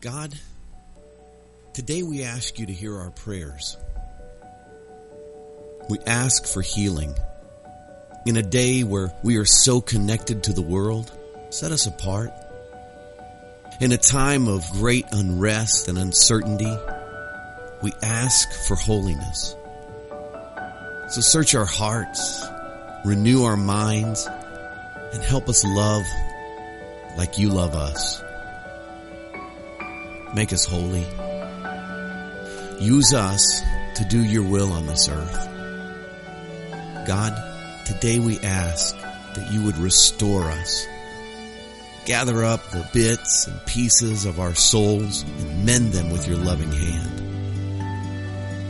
God, 0.00 0.32
today 1.72 2.04
we 2.04 2.22
ask 2.22 2.60
you 2.60 2.66
to 2.66 2.72
hear 2.72 2.96
our 2.96 3.10
prayers. 3.10 3.76
We 5.90 5.98
ask 6.06 6.46
for 6.46 6.62
healing. 6.62 7.16
In 8.24 8.36
a 8.36 8.42
day 8.42 8.84
where 8.84 9.12
we 9.24 9.38
are 9.38 9.44
so 9.44 9.80
connected 9.80 10.44
to 10.44 10.52
the 10.52 10.62
world, 10.62 11.10
set 11.50 11.72
us 11.72 11.88
apart. 11.88 12.30
In 13.80 13.90
a 13.90 13.96
time 13.96 14.46
of 14.46 14.70
great 14.70 15.04
unrest 15.10 15.88
and 15.88 15.98
uncertainty, 15.98 16.72
we 17.82 17.92
ask 18.00 18.68
for 18.68 18.76
holiness. 18.76 19.56
So 21.08 21.20
search 21.20 21.56
our 21.56 21.66
hearts, 21.66 22.46
renew 23.04 23.42
our 23.42 23.56
minds, 23.56 24.28
and 25.12 25.24
help 25.24 25.48
us 25.48 25.64
love 25.64 26.04
like 27.16 27.36
you 27.36 27.48
love 27.48 27.74
us. 27.74 28.22
Make 30.34 30.52
us 30.52 30.66
holy. 30.66 31.06
Use 32.80 33.14
us 33.14 33.62
to 33.96 34.04
do 34.04 34.22
your 34.22 34.44
will 34.44 34.72
on 34.72 34.86
this 34.86 35.08
earth. 35.08 35.48
God, 37.06 37.32
today 37.86 38.18
we 38.18 38.38
ask 38.40 38.94
that 39.00 39.50
you 39.50 39.64
would 39.64 39.78
restore 39.78 40.44
us. 40.44 40.86
Gather 42.04 42.44
up 42.44 42.62
the 42.70 42.86
bits 42.92 43.46
and 43.46 43.66
pieces 43.66 44.26
of 44.26 44.38
our 44.38 44.54
souls 44.54 45.22
and 45.22 45.64
mend 45.64 45.92
them 45.92 46.10
with 46.10 46.28
your 46.28 46.36
loving 46.36 46.72
hand. 46.72 47.08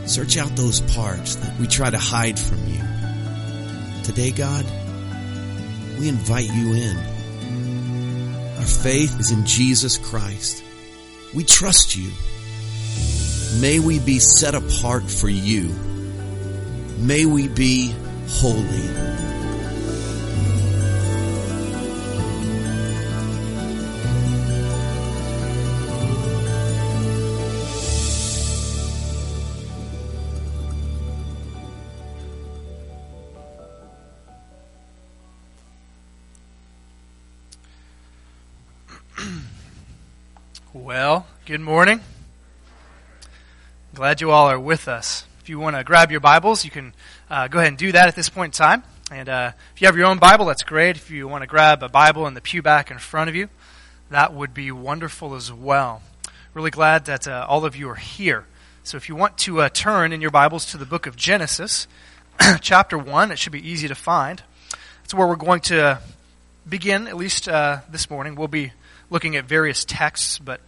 Search 0.09 0.37
out 0.37 0.55
those 0.55 0.79
parts 0.81 1.35
that 1.35 1.59
we 1.59 1.67
try 1.67 1.89
to 1.89 1.97
hide 1.97 2.39
from 2.39 2.65
you. 2.67 2.81
Today, 4.03 4.31
God, 4.31 4.65
we 5.99 6.07
invite 6.07 6.51
you 6.51 6.73
in. 6.73 6.97
Our 8.57 8.65
faith 8.65 9.19
is 9.19 9.31
in 9.31 9.45
Jesus 9.45 9.97
Christ. 9.97 10.63
We 11.33 11.43
trust 11.43 11.95
you. 11.95 12.11
May 13.61 13.79
we 13.79 13.99
be 13.99 14.19
set 14.19 14.55
apart 14.55 15.03
for 15.03 15.29
you. 15.29 15.69
May 16.97 17.25
we 17.25 17.47
be 17.47 17.93
holy. 18.27 18.89
Good 41.49 41.61
morning. 41.61 41.99
Glad 43.95 44.21
you 44.21 44.29
all 44.29 44.45
are 44.51 44.59
with 44.59 44.87
us. 44.87 45.25
If 45.41 45.49
you 45.49 45.57
want 45.57 45.75
to 45.75 45.83
grab 45.83 46.11
your 46.11 46.19
Bibles, 46.19 46.63
you 46.63 46.69
can 46.69 46.93
uh, 47.27 47.47
go 47.47 47.57
ahead 47.57 47.69
and 47.69 47.77
do 47.77 47.91
that 47.91 48.07
at 48.07 48.15
this 48.15 48.29
point 48.29 48.53
in 48.53 48.57
time. 48.63 48.83
And 49.11 49.27
uh, 49.27 49.53
if 49.73 49.81
you 49.81 49.87
have 49.87 49.97
your 49.97 50.05
own 50.05 50.19
Bible, 50.19 50.45
that's 50.45 50.61
great. 50.61 50.95
If 50.95 51.09
you 51.09 51.27
want 51.27 51.41
to 51.41 51.47
grab 51.47 51.81
a 51.81 51.89
Bible 51.89 52.27
in 52.27 52.35
the 52.35 52.39
pew 52.39 52.61
back 52.61 52.91
in 52.91 52.99
front 52.99 53.31
of 53.31 53.35
you, 53.35 53.49
that 54.11 54.31
would 54.31 54.53
be 54.53 54.71
wonderful 54.71 55.33
as 55.33 55.51
well. 55.51 56.03
Really 56.53 56.69
glad 56.69 57.05
that 57.05 57.27
uh, 57.27 57.47
all 57.49 57.65
of 57.65 57.75
you 57.75 57.89
are 57.89 57.95
here. 57.95 58.45
So 58.83 58.97
if 58.97 59.09
you 59.09 59.15
want 59.15 59.39
to 59.39 59.61
uh, 59.61 59.69
turn 59.69 60.13
in 60.13 60.21
your 60.21 60.29
Bibles 60.29 60.67
to 60.67 60.77
the 60.77 60.85
book 60.85 61.07
of 61.07 61.15
Genesis, 61.15 61.87
chapter 62.61 62.95
1, 62.95 63.31
it 63.31 63.39
should 63.39 63.53
be 63.53 63.67
easy 63.67 63.87
to 63.87 63.95
find. 63.95 64.43
That's 65.01 65.15
where 65.15 65.25
we're 65.25 65.35
going 65.35 65.61
to 65.61 65.99
begin, 66.69 67.07
at 67.07 67.17
least 67.17 67.49
uh, 67.49 67.79
this 67.89 68.07
morning. 68.07 68.35
We'll 68.35 68.49
be 68.49 68.71
looking 69.09 69.35
at 69.35 69.45
various 69.45 69.83
texts, 69.83 70.37
but 70.37 70.61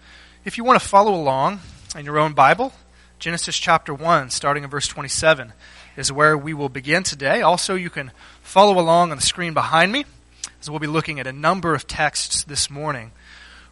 if 0.43 0.57
you 0.57 0.63
want 0.63 0.81
to 0.81 0.87
follow 0.87 1.13
along 1.13 1.59
in 1.95 2.05
your 2.05 2.17
own 2.17 2.33
Bible, 2.33 2.73
Genesis 3.19 3.57
chapter 3.57 3.93
1, 3.93 4.31
starting 4.31 4.63
in 4.63 4.69
verse 4.69 4.87
27, 4.87 5.53
is 5.95 6.11
where 6.11 6.35
we 6.35 6.53
will 6.53 6.69
begin 6.69 7.03
today. 7.03 7.41
Also, 7.41 7.75
you 7.75 7.91
can 7.91 8.11
follow 8.41 8.79
along 8.79 9.11
on 9.11 9.17
the 9.17 9.23
screen 9.23 9.53
behind 9.53 9.91
me, 9.91 10.05
as 10.59 10.69
we'll 10.69 10.79
be 10.79 10.87
looking 10.87 11.19
at 11.19 11.27
a 11.27 11.31
number 11.31 11.75
of 11.75 11.85
texts 11.85 12.43
this 12.43 12.71
morning. 12.71 13.11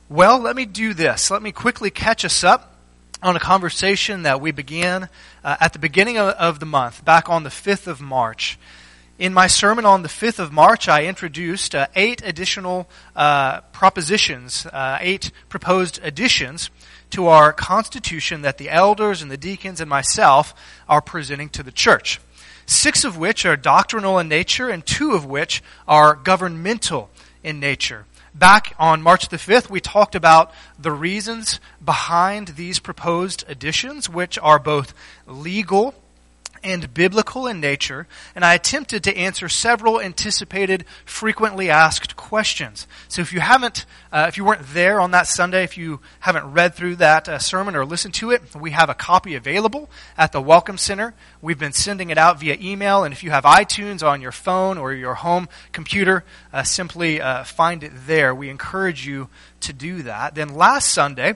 Well, 0.09 0.37
let 0.37 0.55
me 0.55 0.65
do 0.65 0.93
this. 0.93 1.31
Let 1.31 1.41
me 1.41 1.51
quickly 1.51 1.89
catch 1.89 2.23
us 2.23 2.43
up 2.43 2.75
on 3.23 3.35
a 3.35 3.39
conversation 3.39 4.23
that 4.23 4.39
we 4.39 4.51
began 4.51 5.09
uh, 5.43 5.57
at 5.59 5.73
the 5.73 5.79
beginning 5.79 6.19
of, 6.19 6.29
of 6.35 6.59
the 6.59 6.67
month, 6.67 7.03
back 7.03 7.29
on 7.29 7.41
the 7.41 7.49
5th 7.49 7.87
of 7.87 7.99
March. 7.99 8.59
In 9.19 9.33
my 9.33 9.47
sermon 9.47 9.83
on 9.83 10.01
the 10.01 10.07
5th 10.07 10.39
of 10.39 10.53
March, 10.53 10.87
I 10.87 11.03
introduced 11.03 11.75
uh, 11.75 11.87
eight 11.93 12.21
additional 12.23 12.89
uh, 13.17 13.59
propositions, 13.73 14.65
uh, 14.65 14.97
eight 15.01 15.33
proposed 15.49 15.99
additions 16.01 16.69
to 17.09 17.27
our 17.27 17.51
constitution 17.51 18.43
that 18.43 18.57
the 18.57 18.69
elders 18.69 19.21
and 19.21 19.29
the 19.29 19.35
deacons 19.35 19.81
and 19.81 19.89
myself 19.89 20.53
are 20.87 21.01
presenting 21.01 21.49
to 21.49 21.63
the 21.63 21.71
church. 21.73 22.21
Six 22.65 23.03
of 23.03 23.17
which 23.17 23.45
are 23.45 23.57
doctrinal 23.57 24.19
in 24.19 24.29
nature, 24.29 24.69
and 24.69 24.85
two 24.85 25.11
of 25.11 25.25
which 25.25 25.61
are 25.85 26.15
governmental 26.15 27.09
in 27.43 27.59
nature. 27.59 28.05
Back 28.33 28.73
on 28.79 29.01
March 29.01 29.27
the 29.27 29.35
5th, 29.35 29.69
we 29.69 29.81
talked 29.81 30.15
about 30.15 30.53
the 30.79 30.93
reasons 30.93 31.59
behind 31.83 32.49
these 32.49 32.79
proposed 32.79 33.43
additions, 33.49 34.09
which 34.09 34.39
are 34.39 34.59
both 34.59 34.93
legal 35.27 35.93
and 36.63 36.93
biblical 36.93 37.47
in 37.47 37.59
nature, 37.59 38.07
and 38.35 38.45
I 38.45 38.53
attempted 38.53 39.03
to 39.03 39.17
answer 39.17 39.49
several 39.49 39.99
anticipated, 39.99 40.85
frequently 41.05 41.69
asked 41.69 42.15
questions. 42.15 42.87
So 43.07 43.21
if 43.21 43.33
you 43.33 43.39
haven't, 43.39 43.85
uh, 44.11 44.25
if 44.27 44.37
you 44.37 44.45
weren't 44.45 44.67
there 44.73 44.99
on 44.99 45.11
that 45.11 45.27
Sunday, 45.27 45.63
if 45.63 45.77
you 45.77 45.99
haven't 46.21 46.51
read 46.51 46.75
through 46.75 46.97
that 46.97 47.27
uh, 47.27 47.39
sermon 47.39 47.75
or 47.75 47.85
listened 47.85 48.13
to 48.15 48.31
it, 48.31 48.55
we 48.55 48.71
have 48.71 48.89
a 48.89 48.93
copy 48.93 49.35
available 49.35 49.89
at 50.17 50.31
the 50.31 50.41
Welcome 50.41 50.77
Center. 50.77 51.13
We've 51.41 51.59
been 51.59 51.73
sending 51.73 52.09
it 52.09 52.17
out 52.17 52.39
via 52.39 52.57
email, 52.59 53.03
and 53.03 53.13
if 53.13 53.23
you 53.23 53.31
have 53.31 53.43
iTunes 53.43 54.05
on 54.05 54.21
your 54.21 54.31
phone 54.31 54.77
or 54.77 54.93
your 54.93 55.15
home 55.15 55.49
computer, 55.71 56.23
uh, 56.51 56.63
simply 56.63 57.21
uh, 57.21 57.43
find 57.43 57.83
it 57.83 57.91
there. 58.07 58.33
We 58.35 58.49
encourage 58.49 59.05
you 59.05 59.29
to 59.61 59.73
do 59.73 60.03
that. 60.03 60.35
Then 60.35 60.49
last 60.49 60.89
Sunday, 60.89 61.35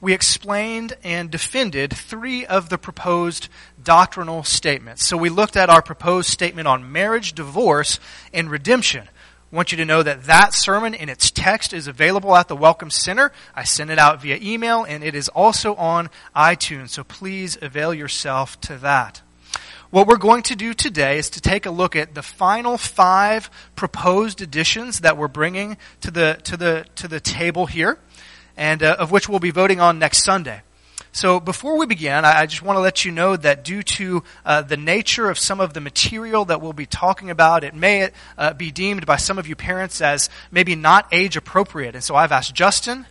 we 0.00 0.12
explained 0.12 0.96
and 1.02 1.30
defended 1.30 1.92
three 1.92 2.44
of 2.46 2.68
the 2.68 2.78
proposed 2.78 3.48
doctrinal 3.82 4.42
statements. 4.42 5.04
So 5.04 5.16
we 5.16 5.28
looked 5.28 5.56
at 5.56 5.70
our 5.70 5.82
proposed 5.82 6.28
statement 6.28 6.68
on 6.68 6.92
marriage, 6.92 7.34
divorce, 7.34 7.98
and 8.32 8.50
redemption. 8.50 9.08
I 9.52 9.56
want 9.56 9.70
you 9.70 9.78
to 9.78 9.84
know 9.84 10.02
that 10.02 10.24
that 10.24 10.54
sermon 10.54 10.92
in 10.92 11.08
its 11.08 11.30
text 11.30 11.72
is 11.72 11.86
available 11.86 12.34
at 12.34 12.48
the 12.48 12.56
Welcome 12.56 12.90
Center. 12.90 13.32
I 13.54 13.64
sent 13.64 13.90
it 13.90 13.98
out 13.98 14.20
via 14.20 14.38
email 14.42 14.84
and 14.84 15.04
it 15.04 15.14
is 15.14 15.28
also 15.28 15.74
on 15.76 16.10
iTunes. 16.34 16.90
So 16.90 17.04
please 17.04 17.56
avail 17.62 17.94
yourself 17.94 18.60
to 18.62 18.76
that. 18.78 19.22
What 19.90 20.08
we're 20.08 20.16
going 20.16 20.42
to 20.42 20.56
do 20.56 20.74
today 20.74 21.16
is 21.16 21.30
to 21.30 21.40
take 21.40 21.64
a 21.64 21.70
look 21.70 21.94
at 21.94 22.14
the 22.14 22.22
final 22.22 22.76
five 22.76 23.48
proposed 23.76 24.42
additions 24.42 25.00
that 25.00 25.16
we're 25.16 25.28
bringing 25.28 25.76
to 26.00 26.10
the, 26.10 26.40
to 26.42 26.56
the, 26.56 26.86
to 26.96 27.08
the 27.08 27.20
table 27.20 27.66
here 27.66 27.98
and 28.56 28.82
uh, 28.82 28.96
of 28.98 29.10
which 29.10 29.28
we'll 29.28 29.38
be 29.38 29.50
voting 29.50 29.80
on 29.80 29.98
next 29.98 30.24
Sunday. 30.24 30.62
So 31.12 31.40
before 31.40 31.78
we 31.78 31.86
begin, 31.86 32.26
I 32.26 32.44
just 32.44 32.60
want 32.60 32.76
to 32.76 32.82
let 32.82 33.06
you 33.06 33.10
know 33.10 33.36
that 33.36 33.64
due 33.64 33.82
to 33.82 34.22
uh, 34.44 34.60
the 34.60 34.76
nature 34.76 35.30
of 35.30 35.38
some 35.38 35.60
of 35.60 35.72
the 35.72 35.80
material 35.80 36.44
that 36.44 36.60
we'll 36.60 36.74
be 36.74 36.84
talking 36.84 37.30
about, 37.30 37.64
it 37.64 37.74
may 37.74 38.10
uh, 38.36 38.52
be 38.52 38.70
deemed 38.70 39.06
by 39.06 39.16
some 39.16 39.38
of 39.38 39.48
you 39.48 39.56
parents 39.56 40.02
as 40.02 40.28
maybe 40.50 40.74
not 40.76 41.08
age 41.12 41.38
appropriate. 41.38 41.94
And 41.94 42.04
so 42.04 42.16
I've 42.16 42.32
asked 42.32 42.54
Justin 42.54 43.06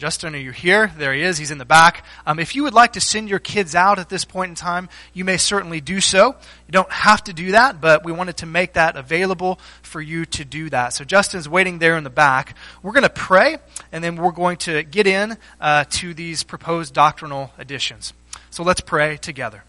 Justin, 0.00 0.34
are 0.34 0.38
you 0.38 0.50
here? 0.50 0.90
There 0.96 1.12
he 1.12 1.20
is. 1.20 1.36
He's 1.36 1.50
in 1.50 1.58
the 1.58 1.66
back. 1.66 2.06
Um, 2.24 2.38
if 2.38 2.56
you 2.56 2.62
would 2.62 2.72
like 2.72 2.94
to 2.94 3.02
send 3.02 3.28
your 3.28 3.38
kids 3.38 3.74
out 3.74 3.98
at 3.98 4.08
this 4.08 4.24
point 4.24 4.48
in 4.48 4.54
time, 4.54 4.88
you 5.12 5.26
may 5.26 5.36
certainly 5.36 5.82
do 5.82 6.00
so. 6.00 6.28
You 6.66 6.72
don't 6.72 6.90
have 6.90 7.22
to 7.24 7.34
do 7.34 7.52
that, 7.52 7.82
but 7.82 8.02
we 8.02 8.10
wanted 8.10 8.38
to 8.38 8.46
make 8.46 8.72
that 8.72 8.96
available 8.96 9.60
for 9.82 10.00
you 10.00 10.24
to 10.24 10.44
do 10.46 10.70
that. 10.70 10.94
So 10.94 11.04
Justin's 11.04 11.50
waiting 11.50 11.80
there 11.80 11.98
in 11.98 12.04
the 12.04 12.08
back. 12.08 12.56
We're 12.82 12.92
going 12.92 13.02
to 13.02 13.10
pray, 13.10 13.58
and 13.92 14.02
then 14.02 14.16
we're 14.16 14.32
going 14.32 14.56
to 14.58 14.84
get 14.84 15.06
in 15.06 15.36
uh, 15.60 15.84
to 15.90 16.14
these 16.14 16.44
proposed 16.44 16.94
doctrinal 16.94 17.50
additions. 17.58 18.14
So 18.48 18.62
let's 18.62 18.80
pray 18.80 19.18
together. 19.18 19.64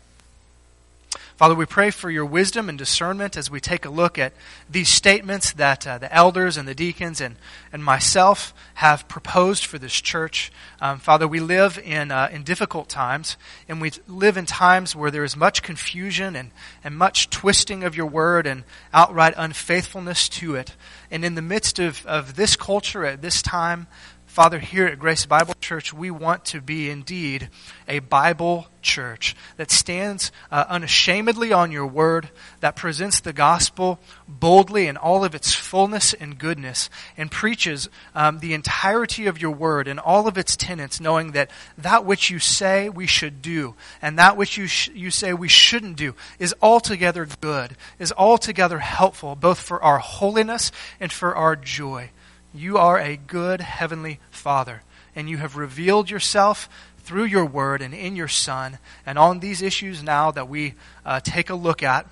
Father, 1.42 1.56
we 1.56 1.66
pray 1.66 1.90
for 1.90 2.12
your 2.12 2.24
wisdom 2.24 2.70
and 2.70 2.78
discernment 2.78 3.36
as 3.36 3.50
we 3.50 3.60
take 3.60 3.84
a 3.84 3.90
look 3.90 4.20
at 4.20 4.34
these 4.70 4.90
statements 4.90 5.54
that 5.54 5.88
uh, 5.88 5.98
the 5.98 6.14
elders 6.14 6.56
and 6.56 6.68
the 6.68 6.76
deacons 6.76 7.20
and, 7.20 7.36
and 7.74 7.84
myself 7.84 8.54
have 8.76 9.08
proposed 9.08 9.66
for 9.66 9.80
this 9.80 10.00
church. 10.00 10.52
Um, 10.80 11.00
Father, 11.00 11.28
we 11.28 11.40
live 11.40 11.80
in, 11.84 12.12
uh, 12.12 12.30
in 12.32 12.44
difficult 12.44 12.90
times, 12.90 13.38
and 13.68 13.82
we 13.82 13.90
live 14.08 14.38
in 14.38 14.46
times 14.46 14.96
where 14.96 15.10
there 15.10 15.24
is 15.24 15.36
much 15.36 15.64
confusion 15.64 16.36
and, 16.36 16.52
and 16.84 16.96
much 16.96 17.32
twisting 17.32 17.84
of 17.84 17.98
your 17.98 18.06
word 18.06 18.46
and 18.46 18.64
outright 18.94 19.34
unfaithfulness 19.36 20.30
to 20.30 20.54
it. 20.54 20.76
And 21.10 21.26
in 21.26 21.34
the 21.34 21.42
midst 21.42 21.80
of, 21.80 22.06
of 22.06 22.36
this 22.36 22.56
culture 22.56 23.04
at 23.04 23.24
this 23.24 23.42
time, 23.42 23.88
Father, 24.32 24.60
here 24.60 24.86
at 24.86 24.98
Grace 24.98 25.26
Bible 25.26 25.56
Church, 25.60 25.94
we 25.94 26.10
want 26.10 26.46
to 26.46 26.62
be 26.62 26.90
indeed 26.90 27.50
a 27.86 28.00
Bible 28.00 28.68
church 28.82 29.36
that 29.58 29.70
stands 29.70 30.32
uh, 30.50 30.64
unashamedly 30.70 31.52
on 31.52 31.70
your 31.70 31.86
word, 31.86 32.30
that 32.62 32.78
presents 32.78 33.20
the 33.20 33.34
gospel 33.34 34.00
boldly 34.30 34.88
in 34.88 34.96
all 34.96 35.26
of 35.26 35.36
its 35.36 35.54
fullness 35.54 36.14
and 36.14 36.38
goodness, 36.38 36.90
and 37.18 37.30
preaches 37.30 37.90
um, 38.16 38.40
the 38.40 38.54
entirety 38.54 39.28
of 39.28 39.42
your 39.42 39.52
word 39.52 39.86
and 39.90 40.00
all 40.00 40.30
of 40.30 40.38
its 40.38 40.56
tenets, 40.56 41.02
knowing 41.02 41.34
that 41.34 41.52
that 41.78 42.06
which 42.06 42.30
you 42.30 42.40
say 42.40 42.88
we 42.88 43.08
should 43.08 43.42
do 43.42 43.76
and 44.02 44.18
that 44.18 44.38
which 44.38 44.58
you, 44.58 44.66
sh- 44.66 44.92
you 44.96 45.12
say 45.12 45.34
we 45.34 45.50
shouldn't 45.50 45.98
do 45.98 46.16
is 46.40 46.56
altogether 46.62 47.28
good, 47.42 47.76
is 48.00 48.14
altogether 48.18 48.80
helpful, 48.80 49.36
both 49.36 49.60
for 49.60 49.84
our 49.84 50.00
holiness 50.00 50.72
and 51.02 51.12
for 51.12 51.36
our 51.36 51.58
joy. 51.58 52.10
You 52.54 52.78
are 52.78 53.00
a 53.00 53.18
good 53.18 53.62
heavenly 53.62 54.20
Father, 54.30 54.84
and 55.16 55.30
you 55.30 55.38
have 55.38 55.56
revealed 55.56 56.10
yourself 56.10 56.70
through 57.00 57.26
your 57.26 57.46
word 57.46 57.82
and 57.82 57.94
in 57.94 58.16
your 58.16 58.28
Son. 58.28 58.78
And 59.06 59.18
on 59.18 59.40
these 59.40 59.62
issues 59.62 60.04
now 60.04 60.32
that 60.32 60.50
we 60.50 60.74
uh, 61.06 61.20
take 61.22 61.50
a 61.50 61.56
look 61.56 61.84
at, 61.84 62.06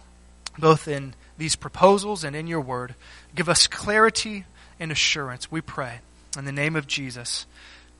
both 0.57 0.87
in 0.87 1.13
these 1.37 1.55
proposals 1.55 2.23
and 2.23 2.35
in 2.35 2.47
your 2.47 2.61
word, 2.61 2.95
give 3.35 3.49
us 3.49 3.67
clarity 3.67 4.45
and 4.79 4.91
assurance, 4.91 5.51
we 5.51 5.61
pray. 5.61 5.99
In 6.37 6.45
the 6.45 6.51
name 6.51 6.75
of 6.75 6.87
Jesus. 6.87 7.45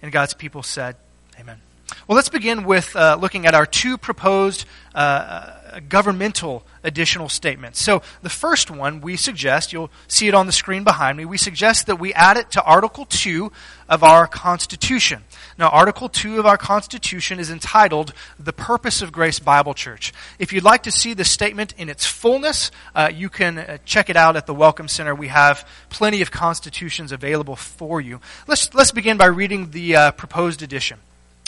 And 0.02 0.12
God's 0.12 0.34
people 0.34 0.64
said, 0.64 0.96
Amen. 1.40 1.62
Well, 2.08 2.16
let's 2.16 2.30
begin 2.30 2.64
with 2.64 2.96
uh, 2.96 3.18
looking 3.20 3.46
at 3.46 3.54
our 3.56 3.66
two 3.66 3.98
proposed 3.98 4.66
uh, 4.96 4.98
uh, 4.98 5.80
governmental 5.88 6.64
additional 6.84 7.30
statements. 7.30 7.80
So, 7.80 8.02
the 8.24 8.30
first 8.30 8.72
one 8.72 9.02
we 9.02 9.16
suggest, 9.16 9.72
you'll 9.72 9.92
see 10.08 10.28
it 10.28 10.34
on 10.34 10.48
the 10.48 10.52
screen 10.52 10.84
behind 10.84 11.18
me, 11.18 11.26
we 11.26 11.38
suggest 11.38 11.86
that 11.88 12.00
we 12.00 12.12
add 12.14 12.38
it 12.38 12.52
to 12.52 12.64
Article 12.64 13.06
2 13.06 13.52
of 13.88 14.04
our 14.04 14.26
Constitution. 14.26 15.24
Now, 15.60 15.70
Article 15.70 16.10
2 16.10 16.40
of 16.40 16.46
our 16.46 16.58
Constitution 16.58 17.40
is 17.40 17.52
entitled 17.52 18.14
The 18.40 18.54
Purpose 18.54 19.02
of 19.02 19.12
Grace 19.12 19.40
Bible 19.40 19.74
Church. 19.76 20.12
If 20.40 20.54
you'd 20.54 20.64
like 20.64 20.84
to 20.84 20.92
see 20.92 21.14
the 21.14 21.26
statement 21.26 21.76
in 21.78 21.88
its 21.88 22.06
fullness, 22.06 22.72
uh, 22.96 23.12
you 23.14 23.30
can 23.30 23.60
uh, 23.60 23.78
check 23.86 24.10
it 24.10 24.16
out 24.16 24.36
at 24.36 24.48
the 24.48 24.56
Welcome 24.56 24.88
Center. 24.88 25.14
We 25.14 25.28
have 25.28 25.68
plenty 25.90 26.22
of 26.22 26.32
constitutions 26.32 27.12
available 27.12 27.56
for 27.56 28.02
you. 28.02 28.22
Let's, 28.48 28.74
let's 28.74 28.92
begin 28.92 29.18
by 29.18 29.28
reading 29.28 29.70
the 29.72 29.96
uh, 29.96 30.12
proposed 30.14 30.64
edition. 30.64 31.00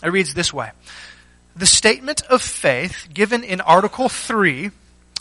It 0.03 0.11
reads 0.11 0.33
this 0.33 0.53
way 0.53 0.71
The 1.55 1.65
statement 1.65 2.21
of 2.23 2.41
faith 2.41 3.07
given 3.13 3.43
in 3.43 3.61
Article 3.61 4.09
3 4.09 4.71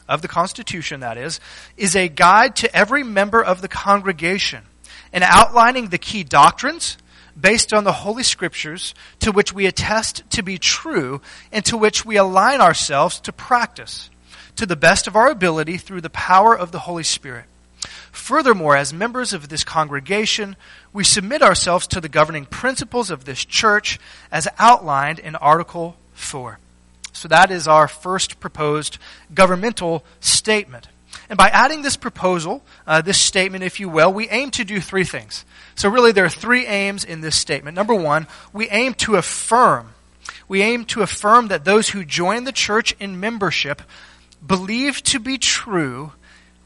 of 0.09 0.23
the 0.23 0.29
Constitution, 0.29 1.01
that 1.01 1.17
is, 1.17 1.39
is 1.77 1.95
a 1.95 2.09
guide 2.09 2.57
to 2.57 2.77
every 2.77 3.05
member 3.05 3.43
of 3.43 3.63
the 3.63 3.69
congregation 3.69 4.65
in 5.13 5.23
outlining 5.23 5.89
the 5.89 5.99
key 5.99 6.25
doctrines 6.25 6.99
based 7.41 7.73
on 7.73 7.85
the 7.85 7.93
Holy 7.93 8.23
Scriptures 8.23 8.95
to 9.21 9.33
which 9.33 9.53
we 9.53 9.67
attest 9.67 10.29
to 10.31 10.43
be 10.43 10.59
true 10.59 11.21
and 11.53 11.65
to 11.65 11.77
which 11.77 12.05
we 12.05 12.17
align 12.17 12.61
ourselves 12.61 13.21
to 13.21 13.33
practice 13.33 14.11
to 14.57 14.67
the 14.67 14.77
best 14.77 15.07
of 15.07 15.17
our 15.17 15.31
ability 15.31 15.79
through 15.79 16.01
the 16.01 16.11
power 16.11 16.57
of 16.57 16.73
the 16.73 16.81
Holy 16.81 17.05
Spirit. 17.05 17.45
Furthermore, 18.13 18.77
as 18.77 18.93
members 18.93 19.33
of 19.33 19.49
this 19.49 19.65
congregation, 19.65 20.57
we 20.93 21.05
submit 21.05 21.43
ourselves 21.43 21.87
to 21.89 22.01
the 22.01 22.09
governing 22.09 22.45
principles 22.45 23.11
of 23.11 23.25
this 23.25 23.45
church 23.45 23.99
as 24.33 24.49
outlined 24.59 25.19
in 25.19 25.37
Article 25.37 25.97
4. 26.15 26.59
So 27.13 27.29
that 27.29 27.51
is 27.51 27.69
our 27.69 27.89
first 27.89 28.41
proposed 28.41 28.99
governmental 29.33 30.05
statement. 30.21 30.89
And 31.29 31.37
by 31.37 31.49
adding 31.49 31.83
this 31.83 31.97
proposal, 31.97 32.63
uh, 32.87 33.03
this 33.03 33.21
statement, 33.21 33.63
if 33.63 33.79
you 33.79 33.89
will, 33.89 34.13
we 34.13 34.29
aim 34.29 34.51
to 34.53 34.65
do 34.65 34.81
three 34.81 35.05
things. 35.05 35.45
So 35.77 35.89
really, 35.89 36.13
there 36.13 36.25
are 36.25 36.29
three 36.29 36.67
aims 36.67 37.05
in 37.05 37.21
this 37.21 37.37
statement. 37.37 37.77
Number 37.77 37.95
one, 37.95 38.27
we 38.53 38.69
aim 38.69 38.95
to 38.95 39.17
affirm. 39.17 39.95
We 40.49 40.63
aim 40.63 40.85
to 40.87 41.03
affirm 41.03 41.49
that 41.49 41.65
those 41.65 41.89
who 41.89 42.05
join 42.05 42.45
the 42.45 42.53
church 42.53 42.95
in 42.99 43.21
membership 43.21 43.83
believe 44.45 45.03
to 45.05 45.21
be 45.21 45.39
true 45.39 46.13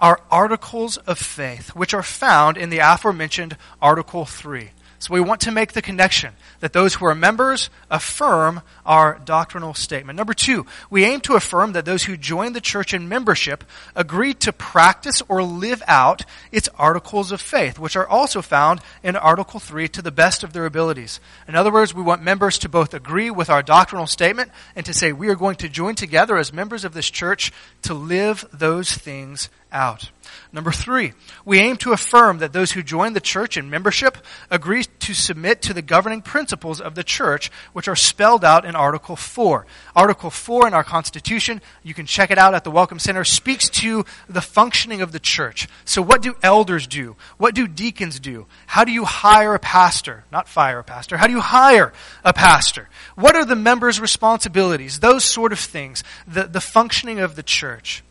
are 0.00 0.20
articles 0.31 0.96
of 0.99 1.19
faith, 1.19 1.70
which 1.70 1.94
are 1.94 2.02
found 2.02 2.56
in 2.56 2.70
the 2.70 2.79
aforementioned 2.79 3.56
Article 3.81 4.25
3. 4.25 4.70
So 5.05 5.12
we 5.12 5.20
want 5.20 5.43
to 5.43 5.50
make 5.50 5.75
the 5.75 5.82
connection 5.82 6.32
that 6.61 6.73
those 6.73 6.94
who 6.94 7.05
are 7.05 7.14
members 7.14 7.69
affirm 7.91 8.62
our 8.87 9.20
doctrinal 9.23 9.75
statement. 9.75 10.17
Number 10.17 10.32
two, 10.32 10.64
we 10.88 11.05
aim 11.05 11.20
to 11.23 11.35
affirm 11.35 11.73
that 11.73 11.85
those 11.85 12.05
who 12.05 12.17
join 12.17 12.55
the 12.55 12.61
church 12.61 12.94
in 12.94 13.06
membership 13.06 13.64
agree 13.94 14.32
to 14.32 14.50
practice 14.50 15.20
or 15.29 15.43
live 15.43 15.82
out 15.87 16.23
its 16.50 16.70
articles 16.79 17.32
of 17.32 17.43
faith, 17.43 17.79
which 17.79 17.96
are 17.96 18.08
also 18.08 18.41
found 18.41 18.81
in 19.02 19.14
Article 19.14 19.61
3 19.61 19.88
to 19.88 20.00
the 20.00 20.11
best 20.11 20.43
of 20.43 20.55
their 20.55 20.64
abilities. 20.64 21.20
In 21.46 21.55
other 21.55 21.70
words, 21.70 21.93
we 21.93 22.02
want 22.02 22.23
members 22.23 22.56
to 22.61 22.70
both 22.70 22.94
agree 22.94 23.31
with 23.31 23.50
our 23.50 23.62
doctrinal 23.62 24.06
statement 24.06 24.52
and 24.75 24.87
to 24.87 24.94
say 24.94 25.12
we 25.12 25.29
are 25.29 25.35
going 25.35 25.56
to 25.56 25.69
join 25.69 25.96
together 25.96 26.38
as 26.38 26.50
members 26.50 26.82
of 26.82 26.94
this 26.94 27.11
church 27.11 27.52
to 27.82 27.93
live 27.93 28.46
those 28.55 28.91
things 28.91 29.50
out. 29.75 30.11
Number 30.53 30.71
three, 30.71 31.15
we 31.44 31.59
aim 31.59 31.76
to 31.79 31.93
affirm 31.93 32.38
that 32.38 32.53
those 32.53 32.73
who 32.73 32.82
join 32.82 33.12
the 33.12 33.21
church 33.21 33.56
in 33.56 33.69
membership 33.69 34.17
agree 34.50 34.85
to 35.00 35.12
submit 35.12 35.62
to 35.62 35.75
the 35.75 35.82
governing 35.82 36.23
principles 36.23 36.81
of 36.81 36.94
the 36.94 37.03
church, 37.03 37.50
which 37.73 37.88
are 37.88 37.97
spelled 37.97 38.44
out 38.44 38.65
in 38.65 38.76
Article 38.76 39.17
4. 39.17 39.67
Article 39.97 40.31
4 40.31 40.69
in 40.69 40.75
our 40.75 40.85
Constitution, 40.85 41.61
you 41.82 41.93
can 41.93 42.06
check 42.06 42.31
it 42.31 42.38
out 42.38 42.55
at 42.55 42.62
the 42.62 42.71
Welcome 42.71 43.00
Center, 43.00 43.25
speaks 43.25 43.69
to 43.69 44.05
the 44.29 44.41
functioning 44.41 45.03
of 45.03 45.11
the 45.11 45.19
church. 45.19 45.67
So 45.85 46.00
what 46.00 46.23
do 46.23 46.37
elders 46.41 46.87
do? 46.87 47.17
What 47.37 47.56
do 47.56 47.67
deacons 47.67 48.20
do? 48.20 48.47
How 48.67 48.85
do 48.85 48.93
you 48.93 49.05
hire 49.05 49.55
a 49.55 49.59
pastor? 49.59 50.25
Not 50.31 50.49
fire 50.49 50.79
a 50.79 50.85
pastor. 50.85 51.17
How 51.17 51.27
do 51.27 51.32
you 51.32 51.41
hire 51.41 51.93
a 52.23 52.32
pastor? 52.32 52.88
What 53.17 53.35
are 53.35 53.44
the 53.44 53.56
members' 53.56 54.00
responsibilities? 54.00 55.00
Those 55.00 55.25
sort 55.25 55.53
of 55.53 55.59
things. 55.59 56.05
The, 56.29 56.44
the 56.44 56.61
functioning 56.61 57.19
of 57.19 57.35
the 57.35 57.43
church. 57.43 58.05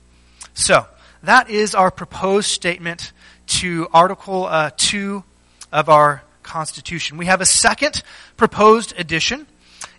So, 0.54 0.86
that 1.24 1.50
is 1.50 1.74
our 1.74 1.90
proposed 1.90 2.50
statement 2.50 3.14
to 3.48 3.88
Article 3.94 4.46
uh, 4.46 4.72
2 4.76 5.24
of 5.72 5.90
our 5.90 6.22
Constitution. 6.44 7.18
We 7.18 7.28
have 7.28 7.40
a 7.40 7.46
second 7.46 8.04
proposed 8.36 8.94
addition, 8.98 9.48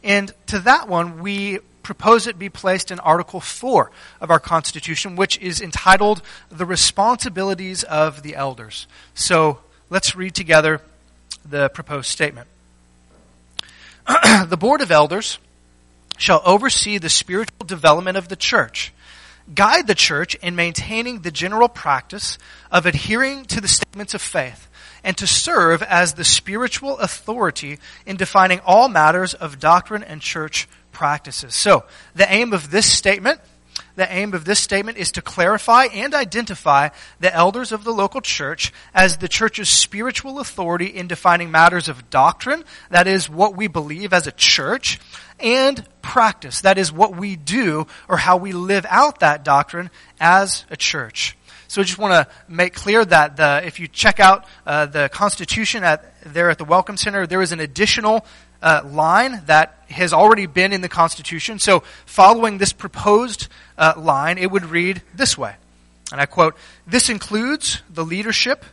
and 0.02 0.32
to 0.48 0.58
that 0.60 0.88
one, 0.88 1.20
we 1.20 1.60
propose 1.82 2.26
it 2.26 2.38
be 2.38 2.50
placed 2.50 2.90
in 2.90 3.00
Article 3.00 3.40
4 3.40 3.90
of 4.20 4.30
our 4.30 4.38
Constitution, 4.38 5.16
which 5.16 5.38
is 5.38 5.60
entitled 5.60 6.22
The 6.50 6.66
Responsibilities 6.66 7.84
of 7.84 8.22
the 8.22 8.36
Elders. 8.36 8.86
So 9.14 9.60
let's 9.88 10.14
read 10.14 10.34
together 10.34 10.82
the 11.48 11.70
proposed 11.70 12.08
statement. 12.10 12.48
the 14.46 14.58
Board 14.58 14.82
of 14.82 14.90
Elders 14.90 15.38
shall 16.18 16.42
oversee 16.44 16.98
the 16.98 17.08
spiritual 17.08 17.66
development 17.66 18.16
of 18.16 18.28
the 18.28 18.36
church 18.36 18.92
guide 19.52 19.86
the 19.86 19.94
church 19.94 20.34
in 20.36 20.56
maintaining 20.56 21.20
the 21.20 21.30
general 21.30 21.68
practice 21.68 22.38
of 22.70 22.86
adhering 22.86 23.44
to 23.46 23.60
the 23.60 23.68
statements 23.68 24.14
of 24.14 24.22
faith 24.22 24.68
and 25.02 25.16
to 25.18 25.26
serve 25.26 25.82
as 25.82 26.14
the 26.14 26.24
spiritual 26.24 26.98
authority 26.98 27.78
in 28.06 28.16
defining 28.16 28.60
all 28.60 28.88
matters 28.88 29.34
of 29.34 29.58
doctrine 29.58 30.02
and 30.02 30.20
church 30.20 30.66
practices. 30.92 31.54
So, 31.54 31.84
the 32.14 32.30
aim 32.32 32.52
of 32.52 32.70
this 32.70 32.90
statement 32.90 33.40
the 33.96 34.12
aim 34.12 34.34
of 34.34 34.44
this 34.44 34.60
statement 34.60 34.98
is 34.98 35.12
to 35.12 35.22
clarify 35.22 35.84
and 35.86 36.14
identify 36.14 36.88
the 37.20 37.34
elders 37.34 37.72
of 37.72 37.84
the 37.84 37.92
local 37.92 38.20
church 38.20 38.72
as 38.92 39.18
the 39.18 39.28
church's 39.28 39.68
spiritual 39.68 40.40
authority 40.40 40.86
in 40.86 41.06
defining 41.06 41.50
matters 41.50 41.88
of 41.88 42.10
doctrine, 42.10 42.64
that 42.90 43.06
is, 43.06 43.30
what 43.30 43.56
we 43.56 43.68
believe 43.68 44.12
as 44.12 44.26
a 44.26 44.32
church, 44.32 44.98
and 45.38 45.86
practice, 46.02 46.60
that 46.62 46.78
is, 46.78 46.92
what 46.92 47.16
we 47.16 47.36
do 47.36 47.86
or 48.08 48.16
how 48.16 48.36
we 48.36 48.52
live 48.52 48.86
out 48.88 49.20
that 49.20 49.44
doctrine 49.44 49.90
as 50.20 50.64
a 50.70 50.76
church. 50.76 51.36
So 51.66 51.80
I 51.80 51.84
just 51.84 51.98
want 51.98 52.12
to 52.12 52.32
make 52.46 52.74
clear 52.74 53.04
that 53.04 53.36
the, 53.36 53.62
if 53.64 53.80
you 53.80 53.88
check 53.88 54.20
out 54.20 54.46
uh, 54.64 54.86
the 54.86 55.08
Constitution 55.08 55.82
at, 55.82 56.14
there 56.22 56.48
at 56.50 56.58
the 56.58 56.64
Welcome 56.64 56.96
Center, 56.96 57.26
there 57.26 57.42
is 57.42 57.50
an 57.50 57.58
additional 57.58 58.24
uh, 58.64 58.80
line 58.90 59.42
that 59.46 59.78
has 59.90 60.12
already 60.14 60.46
been 60.46 60.72
in 60.72 60.80
the 60.80 60.88
Constitution. 60.88 61.58
So, 61.58 61.84
following 62.06 62.56
this 62.58 62.72
proposed 62.72 63.48
uh, 63.76 63.92
line, 63.96 64.38
it 64.38 64.50
would 64.50 64.64
read 64.64 65.02
this 65.14 65.36
way. 65.36 65.54
And 66.10 66.20
I 66.20 66.26
quote 66.26 66.56
This 66.86 67.10
includes 67.10 67.82
the 67.90 68.04
leadership. 68.04 68.64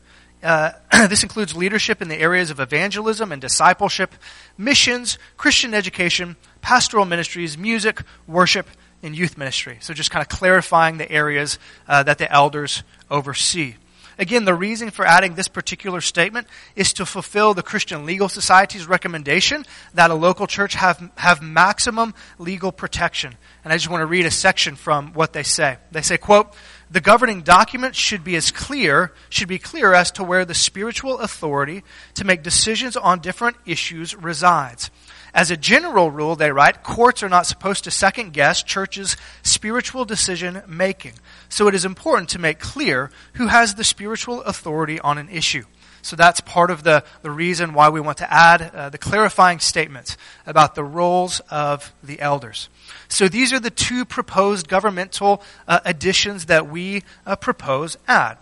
Uh, 0.42 0.72
this 1.10 1.24
includes 1.24 1.56
leadership 1.56 2.02
in 2.02 2.08
the 2.08 2.16
areas 2.16 2.50
of 2.50 2.60
evangelism 2.60 3.32
and 3.34 3.42
discipleship, 3.42 4.16
missions, 4.58 5.20
Christian 5.36 5.74
education, 5.74 6.38
pastoral 6.62 7.06
ministries, 7.06 7.58
music, 7.58 8.02
worship, 8.26 8.68
and 9.04 9.16
youth 9.16 9.38
ministry. 9.38 9.78
So, 9.82 9.94
just 9.94 10.10
kind 10.10 10.22
of 10.22 10.30
clarifying 10.30 11.00
the 11.00 11.12
areas 11.12 11.60
uh, 11.90 12.04
that 12.04 12.18
the 12.18 12.32
elders 12.32 12.84
oversee. 13.10 13.76
Again, 14.22 14.46
the 14.46 14.54
reason 14.54 14.92
for 14.92 15.04
adding 15.04 15.34
this 15.34 15.48
particular 15.48 16.00
statement 16.00 16.46
is 16.75 16.94
to 16.94 17.08
fulfill 17.08 17.56
the 17.56 17.63
Christian 17.63 18.06
Legal 18.06 18.30
Society's 18.30 18.86
recommendation 18.86 19.66
that 19.96 20.12
a 20.12 20.13
local 20.13 20.46
church 20.46 20.75
have, 20.75 21.10
have 21.18 21.42
maximum 21.42 22.13
legal 22.38 22.72
protection. 22.72 23.36
And 23.63 23.74
I 23.74 23.78
just 23.78 23.90
want 23.90 24.01
to 24.01 24.06
read 24.06 24.28
a 24.28 24.32
section 24.32 24.75
from 24.75 25.13
what 25.13 25.34
they 25.34 25.42
say. 25.42 25.78
They 25.92 26.04
say, 26.04 26.20
quote, 26.20 26.54
the 26.92 27.01
governing 27.01 27.42
document 27.42 27.96
should 27.96 28.24
be 28.24 28.36
as 28.36 28.51
clear, 28.51 29.12
should 29.30 29.48
be 29.48 29.58
clear 29.58 29.92
as 29.92 30.12
to 30.12 30.24
where 30.24 30.46
the 30.46 30.54
spiritual 30.54 31.18
authority 31.18 31.84
to 32.13 32.24
make 32.24 32.44
decisions 32.44 32.96
on 32.96 33.22
different 33.22 33.58
issues 33.66 34.16
resides 34.16 34.92
As 35.34 35.50
a 35.50 35.58
general 35.58 36.12
rule, 36.12 36.36
they 36.36 36.52
write, 36.52 36.84
courts 36.84 37.24
are 37.24 37.30
not 37.30 37.46
supposed 37.46 37.86
to 37.86 37.92
second 37.92 38.34
guess 38.34 38.64
churches' 38.64 39.16
spiritual 39.44 40.04
decision 40.04 40.62
making. 40.68 41.14
So 41.48 41.68
it 41.68 41.76
is 41.76 41.86
important 41.86 42.30
to 42.30 42.40
make 42.40 42.60
clear 42.60 43.12
who 43.34 43.48
has 43.48 43.76
the 43.76 43.84
spiritual 43.84 44.42
authority 44.42 45.00
on 45.00 45.18
an 45.18 45.30
issue. 45.30 45.64
So 46.02 46.16
that's 46.16 46.42
part 46.42 46.72
of 46.72 46.84
the, 46.84 47.04
the 47.22 47.32
reason 47.32 47.74
why 47.74 47.90
we 47.90 48.02
want 48.02 48.18
to 48.18 48.34
add 48.34 48.62
uh, 48.62 48.90
the 48.90 48.98
clarifying 48.98 49.60
statements 49.60 50.18
about 50.46 50.76
the 50.76 50.84
roles 50.84 51.40
of 51.52 51.94
the 52.04 52.20
elders. 52.20 52.70
So 53.08 53.28
these 53.28 53.54
are 53.54 53.60
the 53.60 53.70
two 53.70 54.04
proposed 54.06 54.68
governmental 54.68 55.44
uh, 55.68 55.80
additions 55.86 56.46
that 56.48 56.68
we 56.68 57.04
uh, 57.26 57.36
propose 57.36 57.98
add. 58.08 58.38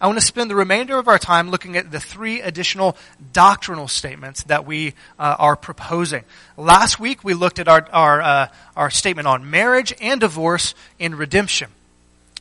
I 0.00 0.06
want 0.06 0.18
to 0.20 0.24
spend 0.24 0.48
the 0.48 0.54
remainder 0.54 0.96
of 0.96 1.08
our 1.08 1.18
time 1.18 1.50
looking 1.50 1.76
at 1.76 1.90
the 1.90 1.98
three 1.98 2.40
additional 2.40 2.96
doctrinal 3.32 3.88
statements 3.88 4.44
that 4.44 4.64
we 4.64 4.94
uh, 5.18 5.34
are 5.38 5.56
proposing. 5.56 6.22
Last 6.56 7.00
week 7.00 7.24
we 7.24 7.34
looked 7.34 7.58
at 7.58 7.66
our, 7.66 7.88
our, 7.92 8.22
uh, 8.22 8.48
our 8.76 8.90
statement 8.90 9.26
on 9.26 9.50
marriage 9.50 9.92
and 10.00 10.20
divorce 10.20 10.74
in 11.00 11.16
redemption. 11.16 11.70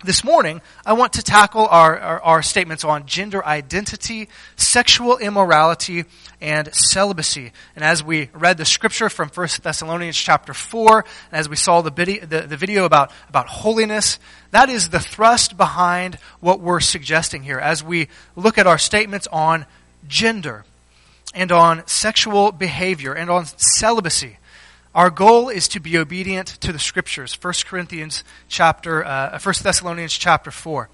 This 0.04 0.24
morning, 0.24 0.62
I 0.86 0.94
want 0.94 1.13
to 1.13 1.24
tackle 1.24 1.66
our, 1.66 1.98
our, 1.98 2.22
our, 2.22 2.42
statements 2.44 2.84
on 2.84 3.08
gender 3.08 3.44
identity, 3.44 4.30
sexual 4.56 5.18
immorality, 5.18 6.06
and 6.39 6.72
celibacy. 6.72 7.51
And 7.75 7.84
as 7.84 8.04
we 8.04 8.30
read 8.32 8.58
the 8.58 8.66
scripture 8.66 9.10
from 9.10 9.30
1 9.30 9.48
Thessalonians 9.63 10.16
chapter 10.16 10.54
4, 10.54 11.04
and 11.32 11.39
as 11.39 11.50
we 11.50 11.56
saw 11.56 11.82
the 11.82 11.89
video, 11.89 12.27
the, 12.27 12.42
the 12.42 12.58
video 12.58 12.86
about, 12.86 13.12
about 13.27 13.48
holiness, 13.48 14.20
that 14.51 14.70
is 14.70 14.89
the 14.89 15.00
thrust 15.00 15.58
behind 15.58 16.20
what 16.42 16.60
we're 16.60 16.80
suggesting 16.80 17.42
here 17.42 17.58
as 17.58 17.84
we 17.84 18.08
look 18.36 18.60
at 18.60 18.68
our 18.68 18.77
statements 18.77 19.27
on 19.32 19.66
gender 20.08 20.63
and 21.34 21.51
on 21.51 21.88
sexual 21.88 22.51
behavior 22.51 23.13
and 23.13 23.32
on 23.32 23.46
celibacy. 23.46 24.38
Our 24.98 25.12
goal 25.12 25.50
is 25.50 25.68
to 25.70 25.80
be 25.80 25.96
obedient 25.96 26.48
to 26.62 26.74
the 26.74 26.80
scriptures. 26.80 27.38
1 27.39 27.54
Corinthians 27.68 28.24
chapter, 28.50 29.06
uh, 29.06 29.38
1 29.38 29.56
Thessalonians 29.62 30.18
chapter 30.18 30.50
4, 30.50 30.89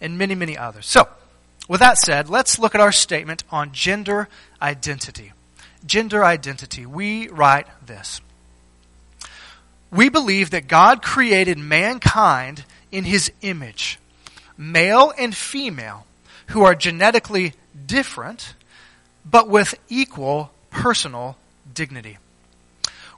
and 0.00 0.18
many, 0.18 0.34
many 0.34 0.58
others. 0.58 0.86
So, 0.86 1.06
with 1.68 1.78
that 1.78 1.96
said, 1.96 2.28
let's 2.28 2.58
look 2.58 2.74
at 2.74 2.80
our 2.80 2.90
statement 2.90 3.44
on 3.52 3.70
gender 3.70 4.28
identity. 4.60 5.32
Gender 5.86 6.24
identity. 6.24 6.84
We 6.84 7.28
write 7.28 7.68
this. 7.86 8.20
We 9.92 10.08
believe 10.08 10.50
that 10.50 10.66
God 10.66 11.00
created 11.00 11.56
mankind 11.56 12.64
in 12.90 13.04
his 13.04 13.30
image, 13.40 14.00
male 14.58 15.12
and 15.16 15.32
female, 15.32 16.06
who 16.48 16.64
are 16.64 16.74
genetically 16.74 17.52
different, 17.86 18.54
but 19.24 19.48
with 19.48 19.78
equal 19.88 20.50
personal 20.70 21.36
dignity 21.72 22.18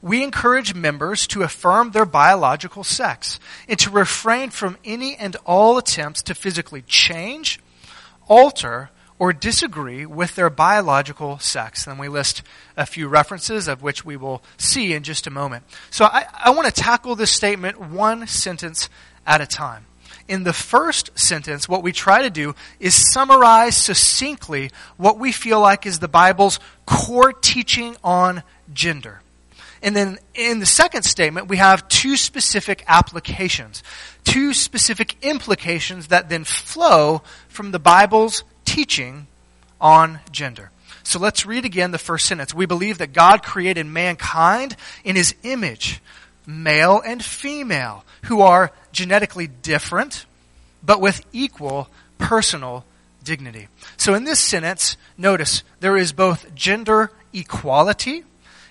we 0.07 0.23
encourage 0.23 0.73
members 0.73 1.27
to 1.27 1.43
affirm 1.43 1.91
their 1.91 2.07
biological 2.07 2.85
sex 2.85 3.41
and 3.67 3.77
to 3.77 3.91
refrain 3.91 4.51
from 4.51 4.77
any 4.85 5.17
and 5.17 5.35
all 5.45 5.79
attempts 5.79 6.23
to 6.23 6.33
physically 6.33 6.83
change, 6.83 7.59
alter, 8.29 8.91
or 9.19 9.33
disagree 9.33 10.07
with 10.07 10.37
their 10.37 10.49
biological 10.49 11.41
sex. 11.41 11.89
And 11.89 11.99
we 11.99 12.07
list 12.07 12.45
a 12.77 12.87
few 12.87 13.09
references 13.09 13.67
of 13.67 13.83
which 13.83 14.05
we 14.05 14.17
will 14.17 14.45
see 14.57 14.93
in 14.93 15.03
just 15.03 15.27
a 15.27 15.31
moment. 15.31 15.65
So 15.91 16.05
I, 16.05 16.27
I 16.33 16.51
want 16.51 16.73
to 16.73 16.83
tackle 16.83 17.17
this 17.17 17.33
statement 17.33 17.81
one 17.81 18.29
sentence 18.29 18.89
at 19.27 19.41
a 19.41 19.47
time. 19.47 19.87
In 20.29 20.45
the 20.45 20.53
first 20.53 21.19
sentence, 21.19 21.69
what 21.69 21.83
we 21.83 21.91
try 21.91 22.23
to 22.23 22.31
do 22.31 22.55
is 22.79 22.95
summarize 22.95 23.77
succinctly 23.77 24.71
what 24.99 25.19
we 25.19 25.33
feel 25.33 25.61
like 25.61 25.85
is 25.85 25.99
the 25.99 26.07
Bible's 26.07 26.61
core 26.87 27.33
teaching 27.33 27.97
on 28.05 28.45
gender. 28.73 29.21
And 29.87 29.95
then 29.95 30.19
in 30.35 30.59
the 30.59 30.67
second 30.67 31.05
statement, 31.05 31.47
we 31.47 31.59
have 31.59 31.87
two 31.87 32.17
specific 32.17 32.83
applications, 32.89 33.85
two 34.25 34.53
specific 34.53 35.15
implications 35.23 36.09
that 36.09 36.29
then 36.29 36.43
flow 36.43 37.23
from 37.47 37.71
the 37.71 37.79
Bible's 37.79 38.43
teaching 38.65 39.29
on 39.81 40.19
gender. 40.33 40.73
So 41.05 41.21
let's 41.21 41.47
read 41.47 41.65
again 41.65 41.93
the 41.93 41.99
first 41.99 42.27
sentence. 42.27 42.53
We 42.53 42.67
believe 42.67 42.99
that 42.99 43.13
God 43.13 43.45
created 43.45 43.87
mankind 43.87 44.75
in 45.05 45.15
his 45.15 45.37
image, 45.45 46.03
male 46.45 47.01
and 47.07 47.25
female, 47.25 48.05
who 48.25 48.41
are 48.41 48.73
genetically 48.91 49.47
different, 49.47 50.27
but 50.83 51.01
with 51.01 51.25
equal 51.33 51.89
personal 52.19 52.85
dignity. 53.23 53.69
So 53.97 54.15
in 54.15 54.25
this 54.25 54.41
sentence, 54.41 54.97
notice 55.17 55.63
there 55.79 55.97
is 55.97 56.13
both 56.13 56.57
gender 56.57 57.13
equality 57.33 58.25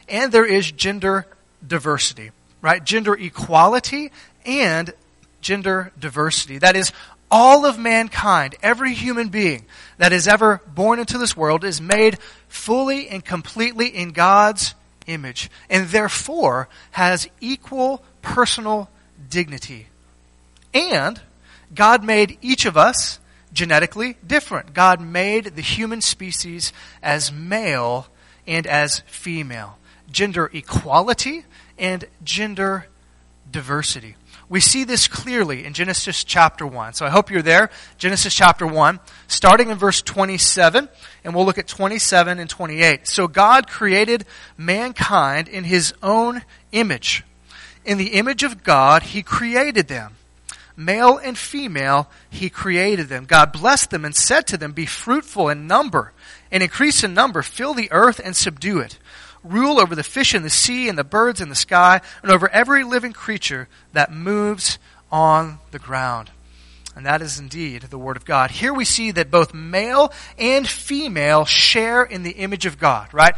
and 0.07 0.31
there 0.31 0.45
is 0.45 0.71
gender 0.71 1.25
diversity, 1.65 2.31
right? 2.62 2.83
Gender 2.83 3.13
equality 3.13 4.12
and 4.45 4.93
gender 5.41 5.91
diversity. 6.00 6.57
That 6.57 6.75
is, 6.75 6.91
all 7.31 7.65
of 7.65 7.77
mankind, 7.79 8.55
every 8.62 8.93
human 8.93 9.29
being 9.29 9.65
that 9.97 10.13
is 10.13 10.27
ever 10.27 10.62
born 10.67 11.00
into 11.00 11.17
this 11.17 11.35
world 11.35 11.63
is 11.63 11.81
made 11.81 12.19
fully 12.47 13.09
and 13.09 13.25
completely 13.25 13.88
in 13.88 14.12
God's 14.12 14.75
image 15.07 15.50
and 15.69 15.88
therefore 15.88 16.67
has 16.91 17.27
equal 17.41 18.03
personal 18.21 18.89
dignity. 19.29 19.88
And 20.74 21.19
God 21.74 22.03
made 22.03 22.38
each 22.41 22.65
of 22.65 22.77
us 22.77 23.19
genetically 23.53 24.17
different. 24.25 24.74
God 24.74 25.00
made 25.01 25.55
the 25.55 25.62
human 25.62 26.01
species 26.01 26.74
as 27.01 27.31
male 27.31 28.07
and 28.45 28.67
as 28.67 29.00
female 29.07 29.77
gender 30.12 30.50
equality 30.53 31.45
and 31.77 32.05
gender 32.24 32.88
diversity. 33.50 34.15
We 34.47 34.59
see 34.59 34.83
this 34.83 35.07
clearly 35.07 35.65
in 35.65 35.74
Genesis 35.74 36.24
chapter 36.24 36.67
1. 36.67 36.93
So 36.93 37.05
I 37.05 37.09
hope 37.09 37.31
you're 37.31 37.41
there. 37.41 37.71
Genesis 37.97 38.33
chapter 38.33 38.67
1, 38.67 39.00
starting 39.27 39.69
in 39.69 39.77
verse 39.77 40.01
27, 40.03 40.88
and 41.24 41.33
we'll 41.33 41.45
look 41.45 41.57
at 41.57 41.67
27 41.67 42.39
and 42.39 42.50
28. 42.50 43.07
So 43.07 43.27
God 43.27 43.67
created 43.67 44.25
mankind 44.55 45.47
in 45.47 45.63
his 45.63 45.93
own 46.03 46.43
image. 46.71 47.24
In 47.85 47.97
the 47.97 48.13
image 48.13 48.43
of 48.43 48.63
God, 48.63 49.03
he 49.03 49.24
created 49.24 49.88
them. 49.88 50.15
Male 50.77 51.17
and 51.17 51.38
female, 51.38 52.09
he 52.29 52.50
created 52.50 53.07
them. 53.07 53.25
God 53.25 53.51
blessed 53.51 53.91
them 53.91 54.05
and 54.05 54.13
said 54.15 54.45
to 54.47 54.57
them, 54.57 54.74
Be 54.74 54.85
fruitful 54.85 55.50
in 55.50 55.67
number 55.67 56.12
and 56.51 56.62
increase 56.62 57.03
in 57.03 57.13
number, 57.13 57.41
fill 57.41 57.74
the 57.74 57.91
earth 57.91 58.19
and 58.24 58.35
subdue 58.35 58.79
it 58.79 59.00
rule 59.45 59.79
over 59.79 59.95
the 59.95 60.03
fish 60.03 60.33
in 60.33 60.43
the 60.43 60.49
sea 60.49 60.89
and 60.89 60.97
the 60.97 61.03
birds 61.03 61.41
in 61.41 61.49
the 61.49 61.55
sky 61.55 62.01
and 62.21 62.31
over 62.31 62.49
every 62.49 62.83
living 62.83 63.13
creature 63.13 63.67
that 63.93 64.11
moves 64.11 64.77
on 65.11 65.59
the 65.71 65.79
ground. 65.79 66.31
And 66.95 67.05
that 67.05 67.21
is 67.21 67.39
indeed 67.39 67.83
the 67.83 67.97
Word 67.97 68.15
of 68.15 68.25
God. 68.25 68.51
Here 68.51 68.73
we 68.73 68.85
see 68.85 69.11
that 69.11 69.29
both 69.29 69.53
male 69.53 70.13
and 70.37 70.67
female 70.67 71.45
share 71.45 72.03
in 72.03 72.23
the 72.23 72.31
image 72.31 72.65
of 72.65 72.79
God, 72.79 73.13
right? 73.13 73.35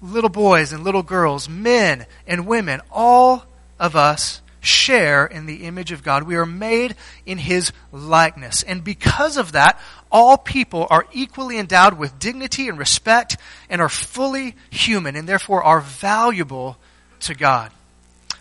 Little 0.00 0.30
boys 0.30 0.72
and 0.72 0.84
little 0.84 1.02
girls, 1.02 1.48
men 1.48 2.06
and 2.26 2.46
women, 2.46 2.80
all 2.90 3.44
of 3.78 3.94
us 3.94 4.40
share 4.60 5.26
in 5.26 5.46
the 5.46 5.64
image 5.64 5.92
of 5.92 6.02
God. 6.02 6.24
We 6.24 6.36
are 6.36 6.46
made 6.46 6.96
in 7.26 7.38
His 7.38 7.72
likeness. 7.92 8.62
And 8.62 8.82
because 8.82 9.36
of 9.36 9.52
that, 9.52 9.80
all 10.10 10.36
people 10.36 10.86
are 10.90 11.06
equally 11.12 11.58
endowed 11.58 11.98
with 11.98 12.18
dignity 12.18 12.68
and 12.68 12.78
respect 12.78 13.36
and 13.68 13.80
are 13.80 13.88
fully 13.88 14.56
human 14.70 15.16
and 15.16 15.28
therefore 15.28 15.62
are 15.62 15.80
valuable 15.80 16.76
to 17.20 17.34
God. 17.34 17.70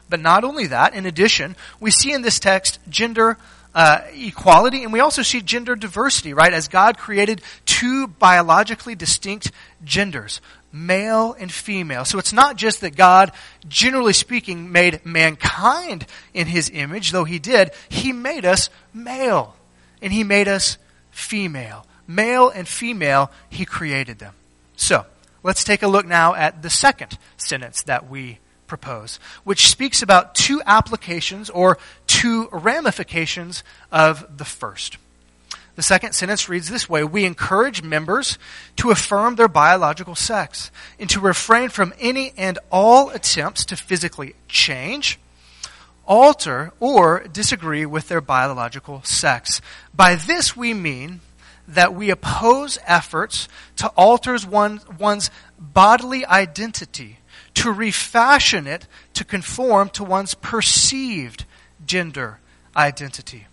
But 0.09 0.19
not 0.21 0.43
only 0.43 0.67
that, 0.67 0.93
in 0.93 1.05
addition, 1.05 1.55
we 1.79 1.91
see 1.91 2.13
in 2.13 2.21
this 2.21 2.39
text 2.39 2.79
gender 2.89 3.37
uh, 3.75 4.01
equality 4.13 4.83
and 4.83 4.91
we 4.91 4.99
also 5.01 5.21
see 5.21 5.41
gender 5.41 5.75
diversity, 5.75 6.33
right? 6.33 6.53
As 6.53 6.67
God 6.67 6.97
created 6.97 7.41
two 7.65 8.07
biologically 8.07 8.95
distinct 8.95 9.51
genders 9.83 10.41
male 10.85 11.35
and 11.39 11.51
female. 11.51 12.05
So 12.05 12.19
it's 12.19 12.33
not 12.33 12.55
just 12.55 12.81
that 12.81 12.95
God, 12.95 13.31
generally 13.67 14.13
speaking, 14.13 14.71
made 14.71 15.05
mankind 15.05 16.05
in 16.33 16.47
his 16.47 16.69
image, 16.69 17.11
though 17.11 17.23
he 17.23 17.39
did. 17.39 17.71
He 17.89 18.13
made 18.13 18.45
us 18.45 18.69
male 18.93 19.55
and 20.01 20.13
he 20.13 20.23
made 20.23 20.47
us 20.47 20.77
female. 21.11 21.85
Male 22.07 22.49
and 22.49 22.67
female, 22.67 23.31
he 23.49 23.65
created 23.65 24.19
them. 24.19 24.33
So, 24.75 25.05
let's 25.43 25.63
take 25.63 25.83
a 25.83 25.87
look 25.87 26.05
now 26.05 26.35
at 26.35 26.61
the 26.61 26.69
second 26.69 27.17
sentence 27.37 27.81
that 27.83 28.09
we 28.09 28.39
propose, 28.67 29.19
which 29.43 29.69
speaks 29.69 30.01
about 30.01 30.35
two 30.35 30.61
applications 30.65 31.49
or 31.49 31.77
two 32.05 32.47
ramifications 32.51 33.63
of 33.91 34.37
the 34.37 34.45
first. 34.45 34.97
The 35.77 35.83
second 35.83 36.13
sentence 36.13 36.49
reads 36.49 36.69
this 36.69 36.89
way 36.89 37.03
We 37.03 37.23
encourage 37.23 37.83
members 37.83 38.39
to 38.77 38.89
affirm 38.89 39.35
their 39.35 39.47
biological 39.47 40.15
sex 40.15 40.71
and 40.99 41.07
to 41.11 41.19
refrain 41.19 41.69
from 41.69 41.93
any 41.99 42.33
and 42.35 42.57
all 42.71 43.11
attempts 43.11 43.63
to 43.65 43.75
physically 43.75 44.33
change, 44.47 45.19
alter, 46.07 46.73
or 46.79 47.27
disagree 47.31 47.85
with 47.85 48.07
their 48.07 48.21
biological 48.21 49.03
sex. 49.03 49.61
By 49.93 50.15
this 50.15 50.57
we 50.57 50.73
mean 50.73 51.19
that 51.67 51.93
we 51.93 52.09
oppose 52.09 52.79
efforts 52.87 53.47
to 53.75 53.89
alter 53.89 54.35
one, 54.39 54.81
one's 54.97 55.29
bodily 55.59 56.25
identity 56.25 57.19
to 57.53 57.71
refashion 57.71 58.65
it 58.65 58.87
to 59.13 59.23
conform 59.23 59.89
to 59.89 60.03
one's 60.03 60.33
perceived 60.33 61.45
gender 61.85 62.39
identity. 62.75 63.45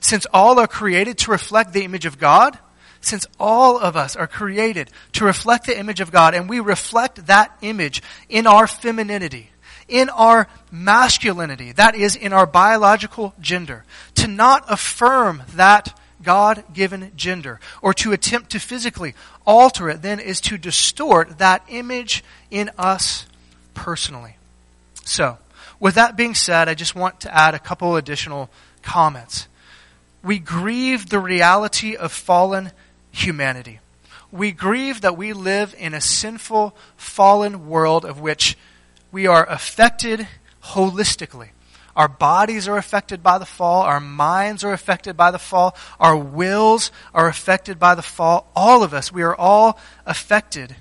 Since 0.00 0.26
all 0.32 0.58
are 0.58 0.66
created 0.66 1.18
to 1.18 1.30
reflect 1.30 1.72
the 1.72 1.84
image 1.84 2.06
of 2.06 2.18
God, 2.18 2.58
since 3.00 3.26
all 3.38 3.78
of 3.78 3.96
us 3.96 4.16
are 4.16 4.26
created 4.26 4.90
to 5.12 5.24
reflect 5.24 5.66
the 5.66 5.78
image 5.78 6.00
of 6.00 6.10
God, 6.10 6.34
and 6.34 6.48
we 6.48 6.60
reflect 6.60 7.26
that 7.26 7.56
image 7.62 8.02
in 8.28 8.46
our 8.46 8.66
femininity, 8.66 9.50
in 9.86 10.08
our 10.10 10.48
masculinity, 10.70 11.72
that 11.72 11.94
is, 11.94 12.16
in 12.16 12.32
our 12.32 12.46
biological 12.46 13.34
gender, 13.40 13.84
to 14.16 14.26
not 14.26 14.64
affirm 14.68 15.42
that 15.54 15.98
God 16.22 16.64
given 16.74 17.12
gender, 17.16 17.60
or 17.80 17.94
to 17.94 18.12
attempt 18.12 18.50
to 18.50 18.58
physically 18.58 19.14
alter 19.46 19.88
it, 19.88 20.02
then 20.02 20.18
is 20.18 20.40
to 20.42 20.58
distort 20.58 21.38
that 21.38 21.62
image 21.68 22.24
in 22.50 22.70
us 22.76 23.26
personally. 23.74 24.36
So, 25.04 25.38
with 25.80 25.94
that 25.94 26.16
being 26.16 26.34
said, 26.34 26.68
I 26.68 26.74
just 26.74 26.96
want 26.96 27.20
to 27.20 27.34
add 27.34 27.54
a 27.54 27.58
couple 27.60 27.96
additional 27.96 28.50
comments. 28.82 29.46
We 30.22 30.38
grieve 30.38 31.08
the 31.08 31.20
reality 31.20 31.96
of 31.96 32.12
fallen 32.12 32.72
humanity. 33.10 33.80
We 34.30 34.52
grieve 34.52 35.00
that 35.00 35.16
we 35.16 35.32
live 35.32 35.74
in 35.78 35.94
a 35.94 36.00
sinful, 36.00 36.76
fallen 36.96 37.68
world 37.68 38.04
of 38.04 38.20
which 38.20 38.56
we 39.10 39.26
are 39.26 39.48
affected 39.48 40.28
holistically. 40.64 41.50
Our 41.96 42.08
bodies 42.08 42.68
are 42.68 42.76
affected 42.76 43.22
by 43.22 43.38
the 43.38 43.46
fall. 43.46 43.82
Our 43.82 44.00
minds 44.00 44.62
are 44.62 44.72
affected 44.72 45.16
by 45.16 45.30
the 45.30 45.38
fall. 45.38 45.74
Our 45.98 46.16
wills 46.16 46.92
are 47.12 47.26
affected 47.26 47.78
by 47.78 47.94
the 47.94 48.02
fall. 48.02 48.50
All 48.54 48.84
of 48.84 48.94
us, 48.94 49.10
we 49.10 49.22
are 49.22 49.34
all 49.34 49.78
affected 50.06 50.76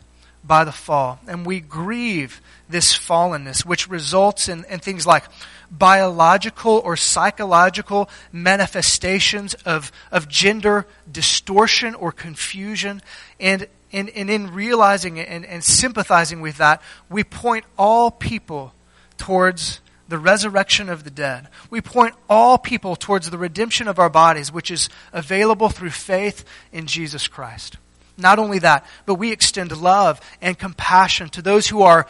by 0.48 0.64
the 0.64 0.72
fall. 0.72 1.20
And 1.28 1.46
we 1.46 1.60
grieve 1.60 2.42
this 2.70 2.98
fallenness, 2.98 3.66
which 3.66 3.90
results 3.90 4.48
in, 4.48 4.64
in 4.66 4.80
things 4.80 5.06
like 5.06 5.26
biological 5.70 6.82
or 6.84 6.96
psychological 6.96 8.10
manifestations 8.32 9.54
of, 9.66 9.92
of 10.12 10.30
gender 10.30 10.88
distortion 11.12 11.94
or 11.96 12.12
confusion. 12.12 13.02
And, 13.40 13.68
and, 13.92 14.10
and 14.10 14.30
in 14.30 14.54
realizing 14.54 15.18
it 15.18 15.28
and, 15.28 15.46
and 15.46 15.64
sympathizing 15.64 16.42
with 16.42 16.58
that, 16.58 16.82
we 17.10 17.24
point 17.24 17.66
all 17.78 18.10
people 18.10 18.74
towards 19.18 19.82
the 20.08 20.18
resurrection 20.18 20.90
of 20.90 21.04
the 21.04 21.12
dead. 21.12 21.50
We 21.70 21.82
point 21.82 22.16
all 22.30 22.58
people 22.58 22.96
towards 22.96 23.30
the 23.30 23.38
redemption 23.38 23.90
of 23.90 24.00
our 24.00 24.10
bodies, 24.10 24.52
which 24.52 24.72
is 24.72 24.90
available 25.12 25.68
through 25.68 25.90
faith 25.90 26.46
in 26.72 26.88
Jesus 26.88 27.28
Christ. 27.28 27.78
Not 28.18 28.40
only 28.40 28.60
that, 28.60 28.86
but 29.06 29.16
we 29.16 29.32
extend 29.32 29.76
love 29.76 30.20
and 30.42 30.58
compassion 30.58 31.30
to 31.30 31.42
those 31.42 31.68
who 31.68 31.84
are 31.84 32.08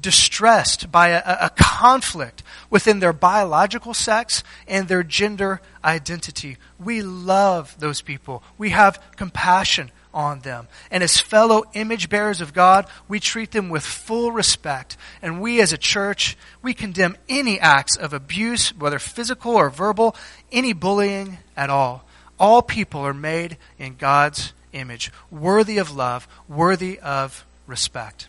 distressed 0.00 0.92
by 0.92 1.08
a, 1.08 1.46
a, 1.46 1.50
conflict 1.56 2.42
within 2.70 3.00
their 3.00 3.12
biological 3.12 3.94
sex 3.94 4.44
and 4.66 4.86
their 4.86 5.02
gender 5.02 5.60
identity. 5.84 6.56
We 6.78 7.02
love 7.02 7.74
those 7.78 8.00
people. 8.00 8.42
We 8.56 8.70
have 8.70 9.02
compassion 9.16 9.90
on 10.14 10.40
them. 10.40 10.68
And 10.90 11.02
as 11.02 11.20
fellow 11.20 11.64
image 11.74 12.08
bearers 12.08 12.40
of 12.40 12.52
God, 12.52 12.86
we 13.08 13.20
treat 13.20 13.52
them 13.52 13.68
with 13.68 13.84
full 13.84 14.32
respect. 14.32 14.96
And 15.22 15.40
we 15.40 15.60
as 15.60 15.72
a 15.72 15.78
church, 15.78 16.36
we 16.62 16.74
condemn 16.74 17.16
any 17.28 17.60
acts 17.60 17.96
of 17.96 18.12
abuse, 18.12 18.76
whether 18.76 18.98
physical 18.98 19.54
or 19.54 19.70
verbal, 19.70 20.16
any 20.50 20.72
bullying 20.72 21.38
at 21.56 21.70
all. 21.70 22.04
All 22.38 22.62
people 22.62 23.00
are 23.00 23.14
made 23.14 23.58
in 23.78 23.96
God's 23.96 24.52
image, 24.72 25.12
worthy 25.30 25.78
of 25.78 25.94
love, 25.94 26.28
worthy 26.48 26.98
of 27.00 27.44
respect. 27.66 28.28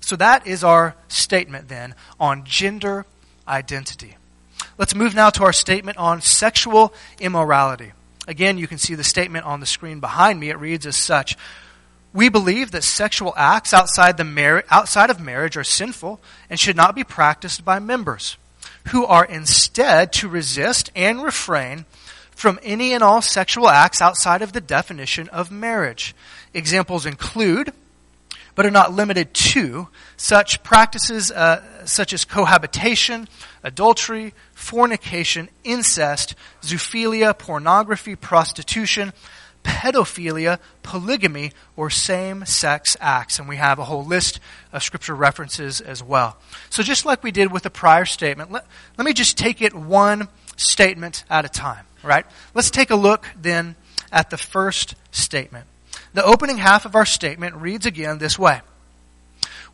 So 0.00 0.16
that 0.16 0.46
is 0.46 0.64
our 0.64 0.94
statement 1.08 1.68
then 1.68 1.94
on 2.18 2.44
gender 2.44 3.06
identity. 3.46 4.16
Let's 4.78 4.94
move 4.94 5.14
now 5.14 5.30
to 5.30 5.44
our 5.44 5.52
statement 5.52 5.98
on 5.98 6.20
sexual 6.20 6.92
immorality. 7.18 7.92
Again, 8.26 8.58
you 8.58 8.66
can 8.66 8.78
see 8.78 8.94
the 8.94 9.04
statement 9.04 9.44
on 9.44 9.60
the 9.60 9.66
screen 9.66 10.00
behind 10.00 10.40
me. 10.40 10.50
It 10.50 10.58
reads 10.58 10.86
as 10.86 10.96
such 10.96 11.36
We 12.12 12.28
believe 12.28 12.70
that 12.70 12.82
sexual 12.82 13.34
acts 13.36 13.72
outside, 13.72 14.16
the 14.16 14.24
mar- 14.24 14.64
outside 14.70 15.10
of 15.10 15.20
marriage 15.20 15.56
are 15.56 15.64
sinful 15.64 16.20
and 16.48 16.58
should 16.58 16.76
not 16.76 16.94
be 16.94 17.04
practiced 17.04 17.64
by 17.64 17.78
members, 17.78 18.36
who 18.88 19.04
are 19.04 19.24
instead 19.24 20.12
to 20.14 20.28
resist 20.28 20.90
and 20.96 21.22
refrain 21.22 21.84
from 22.40 22.58
any 22.62 22.94
and 22.94 23.04
all 23.04 23.20
sexual 23.20 23.68
acts 23.68 24.00
outside 24.00 24.40
of 24.40 24.52
the 24.52 24.60
definition 24.62 25.28
of 25.28 25.50
marriage. 25.50 26.14
Examples 26.54 27.04
include 27.04 27.72
but 28.54 28.66
are 28.66 28.70
not 28.70 28.92
limited 28.92 29.32
to 29.32 29.88
such 30.16 30.62
practices 30.62 31.30
uh, 31.30 31.62
such 31.86 32.12
as 32.12 32.24
cohabitation, 32.24 33.28
adultery, 33.62 34.34
fornication, 34.52 35.48
incest, 35.64 36.34
zoophilia, 36.62 37.38
pornography, 37.38 38.16
prostitution, 38.16 39.12
pedophilia, 39.62 40.58
polygamy, 40.82 41.52
or 41.76 41.90
same 41.90 42.44
sex 42.44 42.96
acts. 43.00 43.38
And 43.38 43.48
we 43.48 43.56
have 43.56 43.78
a 43.78 43.84
whole 43.84 44.04
list 44.04 44.40
of 44.72 44.82
scripture 44.82 45.14
references 45.14 45.80
as 45.80 46.02
well. 46.02 46.38
So, 46.70 46.82
just 46.82 47.04
like 47.04 47.22
we 47.22 47.30
did 47.30 47.52
with 47.52 47.62
the 47.62 47.70
prior 47.70 48.04
statement, 48.04 48.50
let, 48.50 48.66
let 48.98 49.04
me 49.04 49.12
just 49.12 49.38
take 49.38 49.62
it 49.62 49.74
one 49.74 50.28
statement 50.56 51.24
at 51.30 51.44
a 51.44 51.48
time, 51.48 51.86
right? 52.02 52.26
Let's 52.54 52.70
take 52.70 52.90
a 52.90 52.96
look 52.96 53.26
then 53.40 53.76
at 54.12 54.30
the 54.30 54.38
first 54.38 54.94
statement. 55.10 55.66
The 56.12 56.24
opening 56.24 56.58
half 56.58 56.84
of 56.84 56.94
our 56.94 57.06
statement 57.06 57.56
reads 57.56 57.86
again 57.86 58.18
this 58.18 58.38
way. 58.38 58.60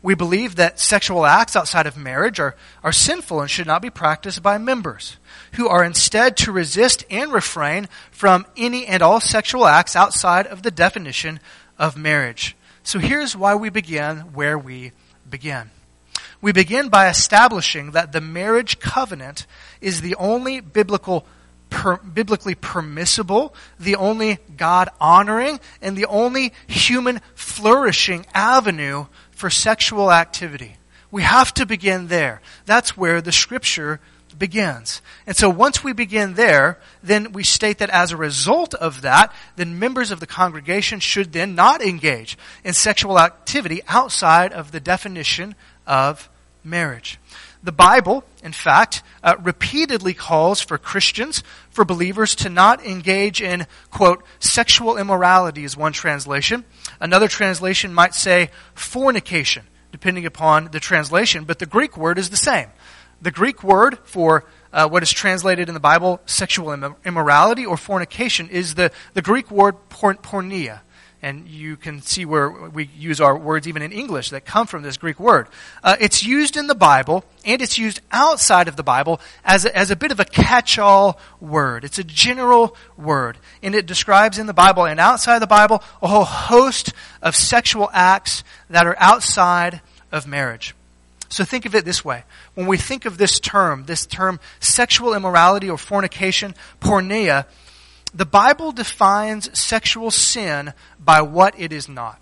We 0.03 0.13
believe 0.13 0.55
that 0.55 0.79
sexual 0.79 1.25
acts 1.25 1.55
outside 1.55 1.87
of 1.87 1.97
marriage 1.97 2.39
are, 2.39 2.55
are 2.83 2.91
sinful 2.91 3.41
and 3.41 3.49
should 3.49 3.65
not 3.65 3.81
be 3.81 3.89
practiced 3.89 4.43
by 4.43 4.59
members, 4.59 5.17
who 5.53 5.67
are 5.67 5.83
instead 5.83 6.37
to 6.37 6.51
resist 6.51 7.03
and 7.09 7.33
refrain 7.33 7.87
from 8.11 8.45
any 8.55 8.85
and 8.85 9.01
all 9.01 9.19
sexual 9.19 9.65
acts 9.65 9.95
outside 9.95 10.45
of 10.45 10.61
the 10.61 10.71
definition 10.71 11.39
of 11.79 11.97
marriage. 11.97 12.55
So 12.83 12.99
here's 12.99 13.35
why 13.35 13.55
we 13.55 13.69
begin 13.69 14.17
where 14.33 14.57
we 14.57 14.91
begin. 15.27 15.71
We 16.41 16.51
begin 16.51 16.89
by 16.89 17.09
establishing 17.09 17.91
that 17.91 18.11
the 18.11 18.21
marriage 18.21 18.79
covenant 18.79 19.47
is 19.81 20.01
the 20.01 20.15
only 20.15 20.59
biblical 20.59 21.25
per, 21.69 21.97
biblically 21.97 22.55
permissible, 22.55 23.53
the 23.79 23.95
only 23.95 24.39
God 24.55 24.89
honoring, 24.99 25.59
and 25.81 25.95
the 25.95 26.05
only 26.05 26.53
human 26.67 27.21
flourishing 27.35 28.25
avenue 28.33 29.05
for 29.31 29.49
sexual 29.49 30.11
activity. 30.11 30.77
We 31.11 31.23
have 31.23 31.53
to 31.55 31.65
begin 31.65 32.07
there. 32.07 32.41
That's 32.65 32.97
where 32.97 33.21
the 33.21 33.31
scripture 33.31 33.99
begins. 34.37 35.01
And 35.25 35.35
so 35.35 35.49
once 35.49 35.83
we 35.83 35.93
begin 35.93 36.35
there, 36.35 36.79
then 37.01 37.31
we 37.31 37.43
state 37.43 37.79
that 37.79 37.89
as 37.89 38.11
a 38.11 38.17
result 38.17 38.73
of 38.73 39.01
that, 39.01 39.33
then 39.55 39.79
members 39.79 40.11
of 40.11 40.19
the 40.19 40.27
congregation 40.27 40.99
should 40.99 41.33
then 41.33 41.55
not 41.55 41.81
engage 41.81 42.37
in 42.63 42.73
sexual 42.73 43.19
activity 43.19 43.81
outside 43.87 44.53
of 44.53 44.71
the 44.71 44.79
definition 44.79 45.55
of 45.85 46.29
marriage. 46.63 47.19
The 47.63 47.71
Bible, 47.71 48.23
in 48.43 48.51
fact, 48.51 49.03
uh, 49.23 49.35
repeatedly 49.41 50.13
calls 50.13 50.61
for 50.61 50.77
Christians, 50.77 51.43
for 51.69 51.83
believers, 51.83 52.35
to 52.35 52.49
not 52.49 52.85
engage 52.85 53.41
in, 53.41 53.65
quote, 53.89 54.23
sexual 54.39 54.97
immorality, 54.97 55.63
is 55.63 55.75
one 55.75 55.93
translation. 55.93 56.63
Another 56.99 57.27
translation 57.27 57.93
might 57.93 58.13
say 58.13 58.51
fornication, 58.73 59.65
depending 59.91 60.25
upon 60.25 60.69
the 60.71 60.79
translation, 60.79 61.45
but 61.45 61.59
the 61.59 61.65
Greek 61.65 61.97
word 61.97 62.17
is 62.17 62.29
the 62.29 62.37
same. 62.37 62.67
The 63.21 63.31
Greek 63.31 63.63
word 63.63 63.97
for 64.03 64.45
uh, 64.71 64.87
what 64.87 65.01
is 65.01 65.11
translated 65.11 65.67
in 65.67 65.73
the 65.73 65.79
Bible 65.79 66.21
sexual 66.27 66.71
immorality 67.03 67.65
or 67.65 67.77
fornication 67.77 68.49
is 68.49 68.75
the, 68.75 68.91
the 69.13 69.23
Greek 69.23 69.49
word 69.49 69.75
porneia 69.89 70.81
and 71.21 71.47
you 71.47 71.77
can 71.77 72.01
see 72.01 72.25
where 72.25 72.49
we 72.49 72.89
use 72.95 73.19
our 73.19 73.35
words 73.35 73.67
even 73.67 73.81
in 73.81 73.91
English 73.91 74.29
that 74.29 74.45
come 74.45 74.67
from 74.67 74.83
this 74.83 74.97
Greek 74.97 75.19
word. 75.19 75.47
Uh, 75.83 75.95
it's 75.99 76.23
used 76.23 76.57
in 76.57 76.67
the 76.67 76.75
Bible 76.75 77.25
and 77.43 77.61
it's 77.61 77.77
used 77.77 78.01
outside 78.11 78.67
of 78.67 78.75
the 78.75 78.83
Bible 78.83 79.19
as 79.43 79.65
a, 79.65 79.75
as 79.75 79.89
a 79.89 79.95
bit 79.95 80.11
of 80.11 80.19
a 80.19 80.25
catch-all 80.25 81.19
word. 81.39 81.83
It's 81.83 81.97
a 81.97 82.03
general 82.03 82.75
word, 82.97 83.37
and 83.63 83.73
it 83.73 83.85
describes 83.85 84.37
in 84.37 84.45
the 84.45 84.53
Bible 84.53 84.85
and 84.85 84.99
outside 84.99 85.39
the 85.39 85.47
Bible 85.47 85.83
a 86.01 86.07
whole 86.07 86.25
host 86.25 86.93
of 87.21 87.35
sexual 87.35 87.89
acts 87.93 88.43
that 88.69 88.85
are 88.85 88.95
outside 88.99 89.81
of 90.11 90.27
marriage. 90.27 90.75
So 91.29 91.43
think 91.43 91.65
of 91.65 91.75
it 91.75 91.83
this 91.83 92.05
way. 92.05 92.23
When 92.53 92.67
we 92.67 92.77
think 92.77 93.05
of 93.05 93.17
this 93.17 93.39
term, 93.39 93.85
this 93.85 94.05
term 94.05 94.39
sexual 94.59 95.13
immorality 95.13 95.69
or 95.69 95.77
fornication, 95.77 96.55
porneia, 96.79 97.45
the 98.13 98.25
Bible 98.25 98.71
defines 98.71 99.57
sexual 99.57 100.11
sin 100.11 100.73
by 101.03 101.21
what 101.21 101.59
it 101.59 101.71
is 101.71 101.89
not. 101.89 102.19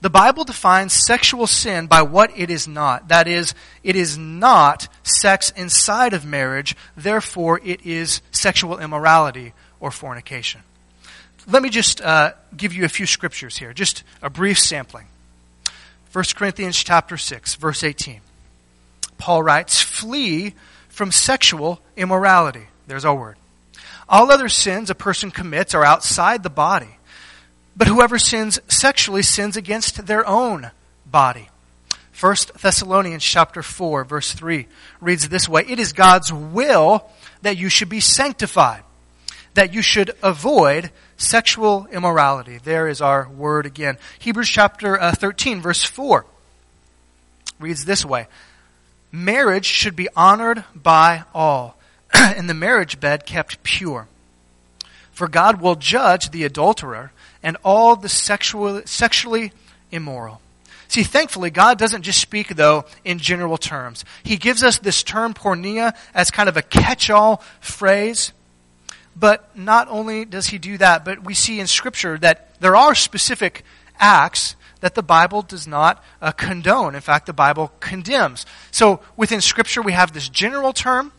The 0.00 0.10
Bible 0.10 0.44
defines 0.44 0.92
sexual 0.92 1.48
sin 1.48 1.86
by 1.88 2.02
what 2.02 2.30
it 2.36 2.50
is 2.50 2.68
not. 2.68 3.08
That 3.08 3.26
is, 3.26 3.54
it 3.82 3.96
is 3.96 4.16
not 4.16 4.86
sex 5.02 5.50
inside 5.50 6.12
of 6.12 6.24
marriage, 6.24 6.76
therefore, 6.96 7.60
it 7.64 7.84
is 7.84 8.22
sexual 8.30 8.78
immorality 8.78 9.54
or 9.80 9.90
fornication. 9.90 10.60
Let 11.48 11.62
me 11.62 11.70
just 11.70 12.00
uh, 12.00 12.32
give 12.56 12.74
you 12.74 12.84
a 12.84 12.88
few 12.88 13.06
scriptures 13.06 13.56
here, 13.56 13.72
just 13.72 14.04
a 14.22 14.30
brief 14.30 14.58
sampling. 14.58 15.06
1 16.12 16.24
1 16.24 16.24
Corinthians 16.36 16.82
chapter 16.82 17.16
6, 17.16 17.56
verse 17.56 17.82
18. 17.82 18.20
Paul 19.18 19.42
writes, 19.42 19.82
Flee 19.82 20.54
from 20.88 21.10
sexual 21.10 21.80
immorality. 21.96 22.68
There's 22.86 23.04
our 23.04 23.14
word. 23.14 23.36
All 24.08 24.32
other 24.32 24.48
sins 24.48 24.90
a 24.90 24.94
person 24.94 25.30
commits 25.30 25.74
are 25.74 25.84
outside 25.84 26.42
the 26.42 26.50
body, 26.50 26.98
but 27.76 27.88
whoever 27.88 28.18
sins 28.18 28.58
sexually 28.68 29.22
sins 29.22 29.56
against 29.56 30.06
their 30.06 30.26
own 30.26 30.70
body. 31.06 31.48
1 32.18 32.36
Thessalonians 32.60 33.22
chapter 33.22 33.62
4 33.62 34.04
verse 34.04 34.32
3 34.32 34.66
reads 35.00 35.28
this 35.28 35.48
way, 35.48 35.64
It 35.68 35.78
is 35.78 35.92
God's 35.92 36.32
will 36.32 37.08
that 37.42 37.56
you 37.56 37.68
should 37.68 37.88
be 37.88 38.00
sanctified, 38.00 38.82
that 39.54 39.72
you 39.72 39.82
should 39.82 40.10
avoid 40.22 40.90
sexual 41.16 41.86
immorality. 41.92 42.58
There 42.58 42.88
is 42.88 43.00
our 43.00 43.28
word 43.28 43.66
again. 43.66 43.98
Hebrews 44.18 44.48
chapter 44.48 45.00
uh, 45.00 45.12
13 45.12 45.60
verse 45.60 45.84
4 45.84 46.24
reads 47.60 47.84
this 47.84 48.04
way, 48.04 48.26
Marriage 49.12 49.66
should 49.66 49.96
be 49.96 50.08
honored 50.16 50.64
by 50.74 51.22
all, 51.32 51.77
and 52.14 52.48
the 52.48 52.54
marriage 52.54 53.00
bed 53.00 53.26
kept 53.26 53.62
pure. 53.62 54.08
For 55.12 55.28
God 55.28 55.60
will 55.60 55.74
judge 55.74 56.30
the 56.30 56.44
adulterer 56.44 57.12
and 57.42 57.56
all 57.64 57.96
the 57.96 58.08
sexual, 58.08 58.82
sexually 58.84 59.52
immoral. 59.90 60.40
See, 60.88 61.02
thankfully, 61.02 61.50
God 61.50 61.78
doesn't 61.78 62.02
just 62.02 62.20
speak, 62.20 62.56
though, 62.56 62.86
in 63.04 63.18
general 63.18 63.58
terms. 63.58 64.04
He 64.22 64.36
gives 64.38 64.62
us 64.62 64.78
this 64.78 65.02
term, 65.02 65.34
porneia, 65.34 65.94
as 66.14 66.30
kind 66.30 66.48
of 66.48 66.56
a 66.56 66.62
catch 66.62 67.10
all 67.10 67.42
phrase. 67.60 68.32
But 69.14 69.56
not 69.56 69.88
only 69.88 70.24
does 70.24 70.46
he 70.46 70.58
do 70.58 70.78
that, 70.78 71.04
but 71.04 71.24
we 71.24 71.34
see 71.34 71.60
in 71.60 71.66
Scripture 71.66 72.16
that 72.18 72.58
there 72.60 72.74
are 72.74 72.94
specific 72.94 73.64
acts 73.98 74.56
that 74.80 74.94
the 74.94 75.02
Bible 75.02 75.42
does 75.42 75.66
not 75.66 76.02
uh, 76.22 76.32
condone. 76.32 76.94
In 76.94 77.00
fact, 77.00 77.26
the 77.26 77.32
Bible 77.32 77.72
condemns. 77.80 78.46
So 78.70 79.00
within 79.16 79.40
Scripture, 79.40 79.82
we 79.82 79.92
have 79.92 80.12
this 80.12 80.28
general 80.28 80.72
term, 80.72 81.12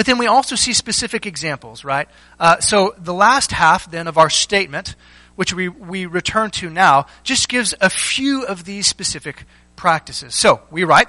but 0.00 0.06
then 0.06 0.16
we 0.16 0.26
also 0.26 0.56
see 0.56 0.72
specific 0.72 1.26
examples, 1.26 1.84
right? 1.84 2.08
Uh, 2.38 2.58
so 2.60 2.94
the 2.96 3.12
last 3.12 3.52
half 3.52 3.90
then 3.90 4.08
of 4.08 4.16
our 4.16 4.30
statement 4.30 4.96
which 5.40 5.54
we, 5.54 5.68
we 5.68 6.04
return 6.04 6.50
to 6.50 6.68
now, 6.68 7.06
just 7.22 7.48
gives 7.48 7.74
a 7.80 7.88
few 7.88 8.44
of 8.44 8.64
these 8.64 8.86
specific 8.86 9.44
practices. 9.74 10.34
So, 10.34 10.60
we 10.70 10.84
write, 10.84 11.08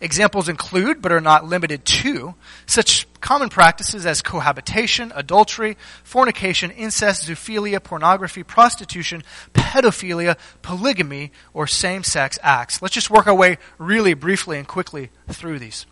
examples 0.00 0.48
include, 0.48 1.02
but 1.02 1.10
are 1.10 1.20
not 1.20 1.44
limited 1.44 1.84
to, 1.84 2.36
such 2.66 3.08
common 3.20 3.48
practices 3.48 4.06
as 4.06 4.22
cohabitation, 4.22 5.12
adultery, 5.12 5.76
fornication, 6.04 6.70
incest, 6.70 7.26
zoophilia, 7.28 7.82
pornography, 7.82 8.44
prostitution, 8.44 9.24
pedophilia, 9.54 10.38
polygamy, 10.62 11.32
or 11.52 11.66
same 11.66 12.04
sex 12.04 12.38
acts. 12.44 12.80
Let's 12.80 12.94
just 12.94 13.10
work 13.10 13.26
our 13.26 13.34
way 13.34 13.58
really 13.76 14.14
briefly 14.14 14.56
and 14.58 14.68
quickly 14.68 15.10
through 15.28 15.58
these. 15.58 15.84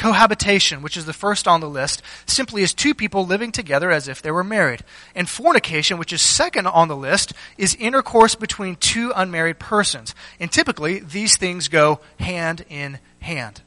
Cohabitation, 0.00 0.80
which 0.80 0.96
is 0.96 1.04
the 1.04 1.12
first 1.12 1.46
on 1.46 1.60
the 1.60 1.68
list, 1.68 2.00
simply 2.24 2.62
is 2.62 2.72
two 2.72 2.94
people 2.94 3.26
living 3.26 3.52
together 3.52 3.90
as 3.90 4.08
if 4.08 4.22
they 4.22 4.30
were 4.30 4.42
married. 4.42 4.82
And 5.14 5.28
fornication, 5.28 5.98
which 5.98 6.14
is 6.14 6.22
second 6.22 6.66
on 6.66 6.88
the 6.88 6.96
list, 6.96 7.34
is 7.58 7.74
intercourse 7.74 8.34
between 8.34 8.76
two 8.76 9.12
unmarried 9.14 9.58
persons. 9.58 10.14
And 10.40 10.50
typically, 10.50 11.00
these 11.00 11.36
things 11.36 11.68
go 11.68 12.00
hand 12.18 12.64
in 12.70 12.98
hand. 13.20 13.60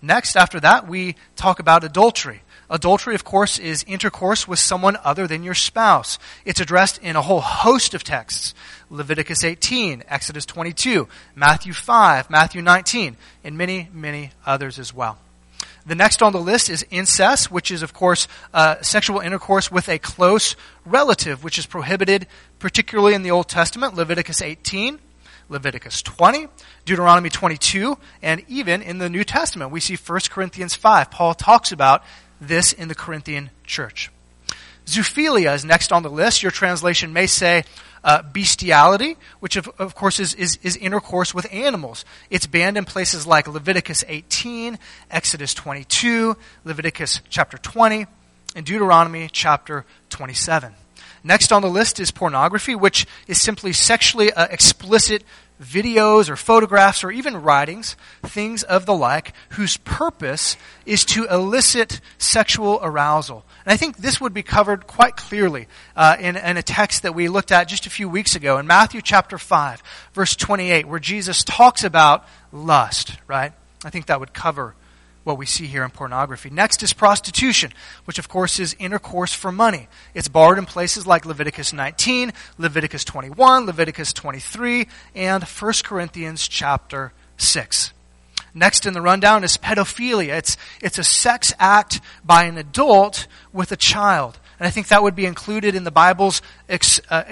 Next, 0.00 0.34
after 0.34 0.60
that, 0.60 0.88
we 0.88 1.14
talk 1.36 1.60
about 1.60 1.84
adultery. 1.84 2.40
Adultery, 2.70 3.14
of 3.14 3.24
course, 3.24 3.58
is 3.58 3.84
intercourse 3.86 4.48
with 4.48 4.60
someone 4.60 4.96
other 5.04 5.26
than 5.26 5.42
your 5.42 5.52
spouse. 5.52 6.18
It's 6.46 6.60
addressed 6.60 6.96
in 7.02 7.16
a 7.16 7.22
whole 7.22 7.42
host 7.42 7.92
of 7.92 8.02
texts. 8.02 8.54
Leviticus 8.88 9.44
18, 9.44 10.04
Exodus 10.08 10.46
22, 10.46 11.06
Matthew 11.34 11.74
5, 11.74 12.30
Matthew 12.30 12.62
19, 12.62 13.18
and 13.44 13.58
many, 13.58 13.90
many 13.92 14.30
others 14.46 14.78
as 14.78 14.94
well. 14.94 15.18
The 15.86 15.94
next 15.94 16.22
on 16.22 16.32
the 16.32 16.40
list 16.40 16.68
is 16.68 16.84
incest, 16.90 17.50
which 17.50 17.70
is, 17.70 17.82
of 17.82 17.92
course, 17.92 18.28
uh, 18.52 18.80
sexual 18.82 19.20
intercourse 19.20 19.70
with 19.70 19.88
a 19.88 19.98
close 19.98 20.56
relative, 20.84 21.42
which 21.42 21.58
is 21.58 21.66
prohibited, 21.66 22.26
particularly 22.58 23.14
in 23.14 23.22
the 23.22 23.30
Old 23.30 23.48
Testament, 23.48 23.94
Leviticus 23.94 24.42
18, 24.42 24.98
Leviticus 25.48 26.02
20, 26.02 26.48
Deuteronomy 26.84 27.30
22, 27.30 27.98
and 28.22 28.42
even 28.48 28.82
in 28.82 28.98
the 28.98 29.10
New 29.10 29.24
Testament. 29.24 29.70
We 29.72 29.80
see 29.80 29.96
1 29.96 30.20
Corinthians 30.30 30.74
5. 30.74 31.10
Paul 31.10 31.34
talks 31.34 31.72
about 31.72 32.04
this 32.40 32.72
in 32.72 32.88
the 32.88 32.94
Corinthian 32.94 33.50
church. 33.64 34.10
Zoophilia 34.86 35.54
is 35.54 35.64
next 35.64 35.92
on 35.92 36.02
the 36.02 36.10
list. 36.10 36.42
Your 36.42 36.52
translation 36.52 37.12
may 37.12 37.26
say 37.26 37.64
uh, 38.04 38.22
bestiality, 38.22 39.16
which 39.40 39.56
of, 39.56 39.68
of 39.78 39.94
course 39.94 40.20
is, 40.20 40.34
is, 40.34 40.58
is, 40.62 40.76
intercourse 40.76 41.34
with 41.34 41.46
animals. 41.52 42.04
It's 42.30 42.46
banned 42.46 42.76
in 42.76 42.84
places 42.84 43.26
like 43.26 43.46
Leviticus 43.46 44.04
18, 44.08 44.78
Exodus 45.10 45.54
22, 45.54 46.36
Leviticus 46.64 47.20
chapter 47.28 47.58
20, 47.58 48.06
and 48.56 48.66
Deuteronomy 48.66 49.28
chapter 49.30 49.84
27. 50.08 50.74
Next 51.22 51.52
on 51.52 51.62
the 51.62 51.68
list 51.68 52.00
is 52.00 52.10
pornography, 52.10 52.74
which 52.74 53.06
is 53.26 53.40
simply 53.40 53.72
sexually 53.72 54.32
uh, 54.32 54.46
explicit 54.46 55.22
videos 55.60 56.28
or 56.28 56.36
photographs 56.36 57.04
or 57.04 57.10
even 57.10 57.42
writings, 57.42 57.96
things 58.22 58.62
of 58.62 58.86
the 58.86 58.94
like, 58.94 59.32
whose 59.50 59.76
purpose 59.78 60.56
is 60.86 61.04
to 61.04 61.26
elicit 61.26 62.00
sexual 62.18 62.80
arousal. 62.82 63.44
And 63.64 63.72
I 63.72 63.76
think 63.76 63.98
this 63.98 64.20
would 64.20 64.32
be 64.32 64.42
covered 64.42 64.86
quite 64.86 65.16
clearly 65.16 65.68
uh, 65.94 66.16
in, 66.18 66.36
in 66.36 66.56
a 66.56 66.62
text 66.62 67.02
that 67.02 67.14
we 67.14 67.28
looked 67.28 67.52
at 67.52 67.68
just 67.68 67.86
a 67.86 67.90
few 67.90 68.08
weeks 68.08 68.34
ago 68.34 68.58
in 68.58 68.66
Matthew 68.66 69.02
chapter 69.02 69.36
5, 69.36 69.82
verse 70.14 70.34
28, 70.34 70.88
where 70.88 71.00
Jesus 71.00 71.44
talks 71.44 71.84
about 71.84 72.26
lust, 72.52 73.16
right? 73.26 73.52
I 73.84 73.90
think 73.90 74.06
that 74.06 74.20
would 74.20 74.32
cover 74.32 74.74
what 75.24 75.38
we 75.38 75.46
see 75.46 75.66
here 75.66 75.84
in 75.84 75.90
pornography. 75.90 76.50
Next 76.50 76.82
is 76.82 76.92
prostitution, 76.92 77.72
which 78.04 78.18
of 78.18 78.28
course 78.28 78.58
is 78.58 78.74
intercourse 78.78 79.34
for 79.34 79.52
money. 79.52 79.88
It's 80.14 80.28
barred 80.28 80.58
in 80.58 80.66
places 80.66 81.06
like 81.06 81.26
Leviticus 81.26 81.72
19, 81.72 82.32
Leviticus 82.58 83.04
21, 83.04 83.66
Leviticus 83.66 84.12
23, 84.12 84.86
and 85.14 85.44
1 85.44 85.72
Corinthians 85.84 86.48
chapter 86.48 87.12
6. 87.36 87.92
Next 88.54 88.86
in 88.86 88.94
the 88.94 89.00
rundown 89.00 89.44
is 89.44 89.56
pedophilia. 89.56 90.36
It's, 90.36 90.56
it's 90.82 90.98
a 90.98 91.04
sex 91.04 91.52
act 91.58 92.00
by 92.24 92.44
an 92.44 92.58
adult 92.58 93.26
with 93.52 93.70
a 93.72 93.76
child. 93.76 94.38
And 94.58 94.66
I 94.66 94.70
think 94.70 94.88
that 94.88 95.02
would 95.02 95.14
be 95.14 95.26
included 95.26 95.74
in 95.74 95.84
the 95.84 95.90
Bible's 95.90 96.42
ex, 96.68 97.00
uh, 97.10 97.24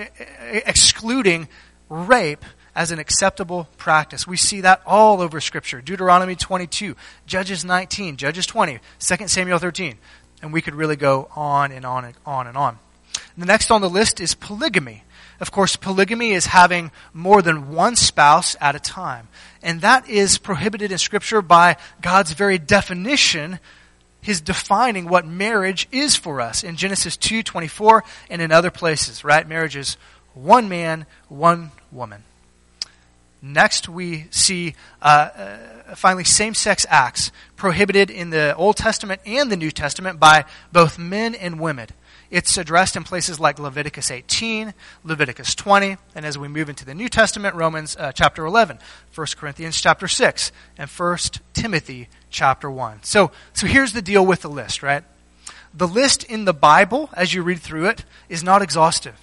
excluding 0.51 1.49
rape 1.89 2.45
as 2.79 2.93
an 2.93 3.01
acceptable 3.01 3.67
practice. 3.77 4.25
We 4.25 4.37
see 4.37 4.61
that 4.61 4.81
all 4.87 5.21
over 5.21 5.41
Scripture. 5.41 5.81
Deuteronomy 5.81 6.37
22, 6.37 6.95
Judges 7.27 7.65
19, 7.65 8.17
Judges 8.17 8.47
20, 8.47 8.79
2 9.01 9.27
Samuel 9.27 9.59
13. 9.59 9.99
And 10.43 10.53
we 10.53 10.63
could 10.63 10.77
really 10.77 10.95
go 10.95 11.29
on 11.35 11.73
and 11.73 11.85
on 11.85 12.05
and 12.05 12.15
on 12.25 12.47
and 12.47 12.57
on. 12.57 12.79
The 13.37 13.47
next 13.47 13.73
on 13.73 13.81
the 13.81 13.91
list 13.91 14.21
is 14.21 14.37
polygamy. 14.37 15.03
Of 15.41 15.51
course, 15.51 15.75
polygamy 15.75 16.31
is 16.31 16.47
having 16.47 16.93
more 17.13 17.43
than 17.43 17.75
one 17.75 17.97
spouse 17.97 18.55
at 18.61 18.77
a 18.77 18.81
time. 18.81 19.27
And 19.61 19.81
that 19.81 20.09
is 20.09 20.39
prohibited 20.39 20.93
in 20.93 20.99
Scripture 20.99 21.43
by 21.43 21.79
God's 22.01 22.31
very 22.31 22.59
definition, 22.59 23.59
His 24.21 24.41
defining 24.41 25.09
what 25.09 25.27
marriage 25.27 25.89
is 25.91 26.15
for 26.15 26.41
us 26.41 26.63
in 26.63 26.77
Genesis 26.77 27.17
2 27.17 27.43
24 27.43 28.05
and 28.31 28.41
in 28.41 28.53
other 28.53 28.71
places, 28.71 29.25
right? 29.25 29.49
Marriage 29.49 29.75
is 29.75 29.97
one 30.35 30.69
man, 30.69 31.07
one 31.29 31.73
woman. 31.91 32.23
Next, 33.41 33.89
we 33.89 34.27
see 34.31 34.75
uh, 35.01 35.07
uh, 35.07 35.95
finally 35.95 36.25
same 36.25 36.55
sex 36.55 36.85
acts 36.89 37.31
prohibited 37.57 38.11
in 38.11 38.31
the 38.31 38.55
Old 38.57 38.77
Testament 38.77 39.21
and 39.25 39.51
the 39.51 39.57
New 39.57 39.71
Testament 39.71 40.19
by 40.19 40.45
both 40.73 40.99
men 40.99 41.35
and 41.35 41.61
women. 41.61 41.89
It's 42.31 42.59
addressed 42.59 42.95
in 42.95 43.05
places 43.05 43.41
like 43.41 43.59
Leviticus 43.59 44.11
18, 44.11 44.75
Leviticus 45.03 45.55
20, 45.55 45.97
and 46.15 46.27
as 46.27 46.37
we 46.37 46.47
move 46.47 46.69
into 46.69 46.85
the 46.85 46.95
New 46.95 47.09
Testament, 47.09 47.55
Romans 47.55 47.97
uh, 47.97 48.13
chapter 48.13 48.45
11, 48.45 48.79
1 49.15 49.27
Corinthians 49.37 49.81
chapter 49.81 50.07
6, 50.07 50.53
and 50.77 50.91
1 50.91 51.19
Timothy 51.55 52.09
chapter 52.29 52.71
1. 52.71 53.03
So, 53.03 53.31
so 53.55 53.67
here's 53.67 53.95
the 53.95 54.03
deal 54.03 54.27
with 54.27 54.43
the 54.43 54.51
list, 54.51 54.83
right? 54.83 55.05
The 55.73 55.89
list 55.89 56.25
in 56.25 56.45
the 56.45 56.53
Bible, 56.53 57.09
as 57.15 57.33
you 57.33 57.43
read 57.43 57.61
through 57.61 57.87
it, 57.87 58.05
is 58.29 58.45
not 58.45 58.61
exhaustive. 58.61 59.17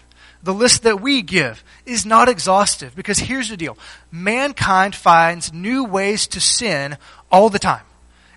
The 0.46 0.54
list 0.54 0.84
that 0.84 1.02
we 1.02 1.24
give 1.24 1.64
is 1.88 2.06
not 2.06 2.30
exhaustive 2.30 2.96
because 2.96 3.18
here's 3.18 3.50
the 3.50 3.58
deal. 3.58 3.80
Mankind 4.12 4.94
finds 4.94 5.52
new 5.52 5.84
ways 5.84 6.28
to 6.28 6.40
sin 6.40 6.98
all 7.32 7.50
the 7.50 7.58
time. 7.58 7.82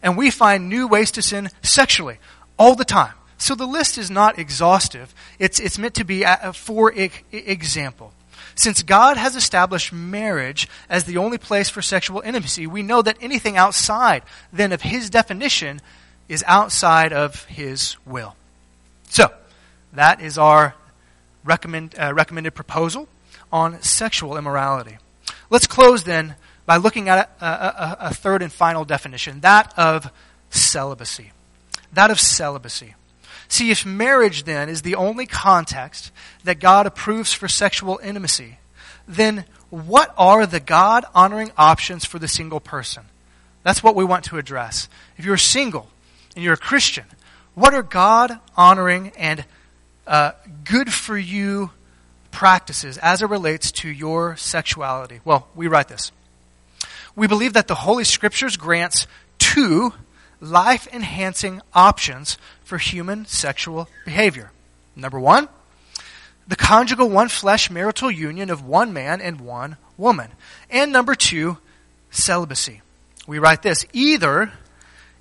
And 0.03 0.17
we 0.17 0.31
find 0.31 0.71
new 0.71 0.89
ways 0.89 1.11
to 1.13 1.23
sin 1.23 1.51
sexually 1.61 2.17
all 2.59 2.75
the 2.75 2.87
time. 2.87 3.13
So 3.37 3.55
the 3.55 3.67
list 3.67 3.99
is 3.99 4.11
not 4.11 4.39
exhaustive. 4.39 5.15
It's, 5.39 5.61
it's 5.61 5.79
meant 5.79 5.97
to 5.97 6.05
be 6.05 6.23
a, 6.23 6.55
for 6.55 6.91
example. 7.31 8.15
Since 8.55 8.85
God 8.85 9.19
has 9.19 9.37
established 9.37 9.93
marriage 9.93 10.67
as 10.89 11.05
the 11.05 11.19
only 11.19 11.37
place 11.37 11.69
for 11.69 11.83
sexual 11.83 12.23
intimacy, 12.23 12.67
we 12.67 12.83
know 12.83 13.03
that 13.03 13.19
anything 13.21 13.59
outside 13.59 14.23
then 14.51 14.73
of 14.73 14.81
His 14.81 15.11
definition 15.11 15.83
is 16.27 16.43
outside 16.47 17.13
of 17.13 17.45
His 17.45 17.99
will. 18.07 18.35
So, 19.11 19.31
that 19.93 20.23
is 20.23 20.39
our 20.39 20.75
recommend, 21.45 21.95
uh, 21.99 22.13
recommended 22.15 22.55
proposal 22.55 23.09
on 23.53 23.81
sexual 23.83 24.37
immorality. 24.37 24.99
Let's 25.51 25.67
close 25.67 26.05
then 26.05 26.37
by 26.67 26.77
looking 26.77 27.09
at 27.09 27.31
a, 27.41 27.45
a, 27.45 27.97
a 28.01 28.15
third 28.15 28.43
and 28.43 28.53
final 28.53 28.85
definition 28.85 29.41
that 29.41 29.73
of 29.79 30.11
celibacy. 30.51 31.33
That 31.93 32.11
of 32.11 32.21
celibacy. 32.21 32.95
See, 33.49 33.71
if 33.71 33.87
marriage 33.87 34.45
then 34.45 34.69
is 34.69 34.83
the 34.83 34.95
only 34.95 35.25
context 35.25 36.13
that 36.45 36.61
God 36.61 36.87
approves 36.87 37.33
for 37.33 37.49
sexual 37.49 37.99
intimacy, 38.03 38.59
then 39.07 39.47
what 39.71 40.13
are 40.19 40.45
the 40.45 40.61
God 40.61 41.05
honoring 41.15 41.51
options 41.57 42.05
for 42.05 42.19
the 42.19 42.29
single 42.29 42.61
person? 42.61 43.05
That's 43.63 43.83
what 43.83 43.95
we 43.95 44.05
want 44.05 44.25
to 44.27 44.39
address. 44.39 44.89
If 45.17 45.25
you're 45.25 45.39
single 45.39 45.89
and 46.35 46.45
you're 46.45 46.55
a 46.55 46.59
Christian, 46.59 47.05
what 47.55 47.73
are 47.73 47.83
God 47.83 48.39
honoring 48.57 49.13
and 49.17 49.45
uh, 50.09 50.33
good 50.65 50.93
for 50.93 51.17
you 51.17 51.71
practices 52.31 52.99
as 52.99 53.23
it 53.23 53.27
relates 53.27 53.71
to 53.71 53.89
your 53.89 54.37
sexuality? 54.37 55.21
Well, 55.25 55.47
we 55.55 55.69
write 55.69 55.89
this. 55.89 56.11
We 57.15 57.27
believe 57.27 57.53
that 57.53 57.69
the 57.69 57.75
Holy 57.75 58.05
Scriptures 58.05 58.57
grants 58.57 59.07
two 59.39 59.93
life 60.41 60.89
enhancing 60.93 61.61
options 61.75 62.39
for 62.65 62.79
human 62.79 63.27
sexual 63.27 63.89
behavior. 64.05 64.51
Number 64.97 65.21
one, 65.21 65.49
the 66.47 66.57
conjugal 66.57 67.11
one 67.11 67.29
flesh 67.29 67.71
marital 67.71 68.11
union 68.11 68.51
of 68.51 68.65
one 68.65 68.93
man 68.93 69.21
and 69.21 69.41
one 69.41 69.77
woman. 69.97 70.31
And 70.71 70.93
number 70.93 71.15
two, 71.15 71.59
celibacy. 72.11 72.81
We 73.27 73.39
write 73.39 73.63
this 73.63 73.85
either 73.93 74.53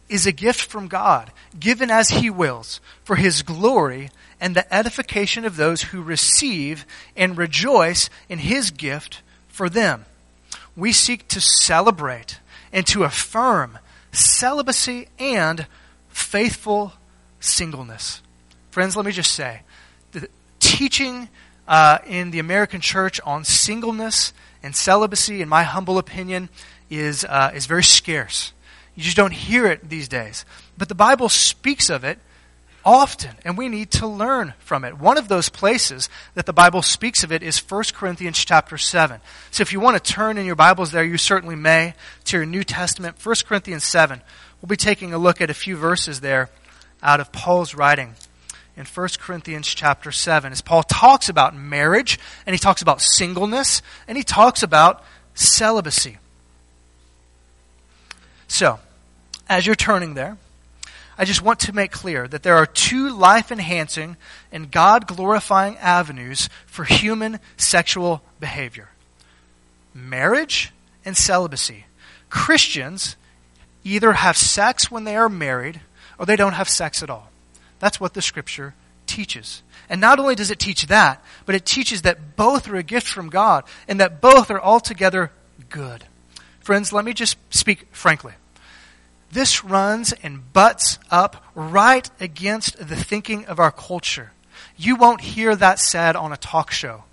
is 0.08 0.26
a 0.26 0.32
gift 0.32 0.62
from 0.62 0.88
God, 0.88 1.32
given 1.60 1.91
as 1.91 2.10
He 2.10 2.30
wills, 2.30 2.80
for 3.04 3.17
His 3.17 3.41
glory 3.41 4.10
and 4.39 4.56
the 4.56 4.71
edification 4.73 5.45
of 5.45 5.56
those 5.56 5.84
who 5.84 6.02
receive 6.02 6.86
and 7.15 7.38
rejoice 7.38 8.10
in 8.30 8.39
His 8.39 8.71
gift 8.71 9.21
for 9.47 9.69
them. 9.69 10.06
We 10.76 10.93
seek 10.93 11.28
to 11.30 11.41
celebrate 11.41 12.39
and 12.71 12.86
to 12.88 13.04
affirm 13.04 13.80
celibacy 14.12 15.08
and 15.17 15.65
faithful 16.10 16.93
singleness. 17.39 18.21
Friends, 18.71 18.95
let 18.95 19.06
me 19.06 19.12
just 19.12 19.32
say 19.32 19.62
the 20.12 20.30
teaching 20.60 21.30
uh, 21.67 22.00
in 22.08 22.32
the 22.32 22.39
American 22.39 22.82
church 22.82 23.19
on 23.26 23.43
singleness 23.43 24.34
and 24.63 24.76
celibacy, 24.76 25.41
in 25.41 25.50
my 25.50 25.63
humble 25.63 25.97
opinion, 25.97 26.50
is, 26.89 27.26
uh, 27.26 27.52
is 27.54 27.65
very 27.65 27.84
scarce. 27.84 28.54
You 28.95 29.04
just 29.04 29.17
don't 29.17 29.34
hear 29.34 29.67
it 29.67 29.89
these 29.89 30.08
days. 30.08 30.45
But 30.78 30.89
the 30.89 30.95
Bible 30.95 31.30
speaks 31.30 31.89
of 31.89 32.04
it 32.04 32.19
often, 32.88 33.36
and 33.43 33.58
we 33.58 33.67
need 33.67 33.91
to 33.91 34.08
learn 34.08 34.54
from 34.60 34.86
it. 34.86 34.97
One 34.97 35.17
of 35.17 35.28
those 35.28 35.50
places 35.50 36.08
that 36.36 36.45
the 36.45 36.54
Bible 36.54 36.82
speaks 36.82 37.21
of 37.21 37.34
it 37.34 37.43
is 37.43 37.60
1 37.60 37.84
Corinthians 37.93 38.38
chapter 38.45 38.78
7. 38.78 39.19
So 39.52 39.62
if 39.62 39.73
you 39.73 39.82
want 39.82 40.02
to 40.02 40.13
turn 40.13 40.38
in 40.38 40.45
your 40.45 40.56
Bibles 40.56 40.93
there, 40.93 41.04
you 41.04 41.17
certainly 41.17 41.58
may, 41.58 41.95
to 42.23 42.38
your 42.38 42.45
New 42.45 42.63
Testament, 42.63 43.17
1 43.21 43.36
Corinthians 43.45 43.84
7. 43.84 44.21
We'll 44.62 44.69
be 44.69 44.78
taking 44.78 45.13
a 45.13 45.17
look 45.17 45.41
at 45.41 45.50
a 45.50 45.54
few 45.54 45.76
verses 45.76 46.21
there 46.21 46.50
out 47.04 47.19
of 47.19 47.34
Paul's 47.34 47.76
writing 47.76 48.15
in 48.78 48.86
1 48.86 49.10
Corinthians 49.19 49.67
chapter 49.67 50.10
7 50.10 50.54
as 50.54 50.62
Paul 50.62 50.84
talks 50.84 51.28
about 51.28 51.54
marriage, 51.54 52.17
and 52.45 52.54
he 52.54 52.58
talks 52.58 52.82
about 52.82 53.02
singleness, 53.02 53.82
and 54.08 54.17
he 54.17 54.23
talks 54.23 54.63
about 54.63 55.04
celibacy. 55.36 56.19
So, 58.47 58.80
as 59.50 59.65
you're 59.65 59.76
turning 59.76 60.13
there, 60.13 60.38
I 61.17 61.25
just 61.25 61.41
want 61.41 61.62
to 61.62 61.73
make 61.73 61.91
clear 61.91 62.27
that 62.27 62.43
there 62.43 62.56
are 62.56 62.65
two 62.65 63.10
life 63.10 63.51
enhancing 63.51 64.17
and 64.51 64.69
God 64.69 65.08
glorifying 65.08 65.77
avenues 65.77 66.49
for 66.65 66.84
human 66.84 67.39
sexual 67.58 68.21
behavior 68.39 68.89
marriage 69.93 70.71
and 71.03 71.17
celibacy. 71.17 71.86
Christians 72.30 73.15
either 73.84 74.13
have 74.13 74.38
sex 74.38 74.91
when 74.91 75.06
they 75.06 75.15
are 75.15 75.30
married 75.30 75.82
or 76.19 76.25
they 76.25 76.36
don't 76.36 76.53
have 76.53 76.69
sex 76.69 77.01
at 77.01 77.10
all. 77.10 77.32
That's 77.80 77.99
what 77.99 78.13
the 78.13 78.21
scripture 78.21 78.75
teaches. 79.08 79.63
And 79.89 80.01
not 80.01 80.19
only 80.19 80.36
does 80.36 80.51
it 80.51 80.60
teach 80.60 80.88
that, 80.88 81.23
but 81.45 81.56
it 81.56 81.65
teaches 81.65 82.03
that 82.03 82.36
both 82.36 82.69
are 82.69 82.75
a 82.75 82.84
gift 82.84 83.08
from 83.08 83.30
God 83.30 83.63
and 83.88 83.99
that 83.99 84.21
both 84.21 84.51
are 84.51 84.62
altogether 84.62 85.32
good. 85.69 86.03
Friends, 86.60 86.91
let 86.91 87.06
me 87.06 87.13
just 87.13 87.38
speak 87.49 87.88
frankly. 87.91 88.34
This 89.32 89.63
runs 89.63 90.13
and 90.24 90.52
butts 90.54 91.00
up 91.12 91.44
right 91.54 92.10
against 92.20 92.78
the 92.78 92.96
thinking 92.96 93.46
of 93.46 93.60
our 93.60 93.72
culture. 93.72 94.32
You 94.78 94.96
won't 94.96 95.22
hear 95.22 95.56
that 95.56 95.80
said 95.80 96.16
on 96.16 96.32
a 96.32 96.38
talk 96.38 96.72
show. 96.72 97.04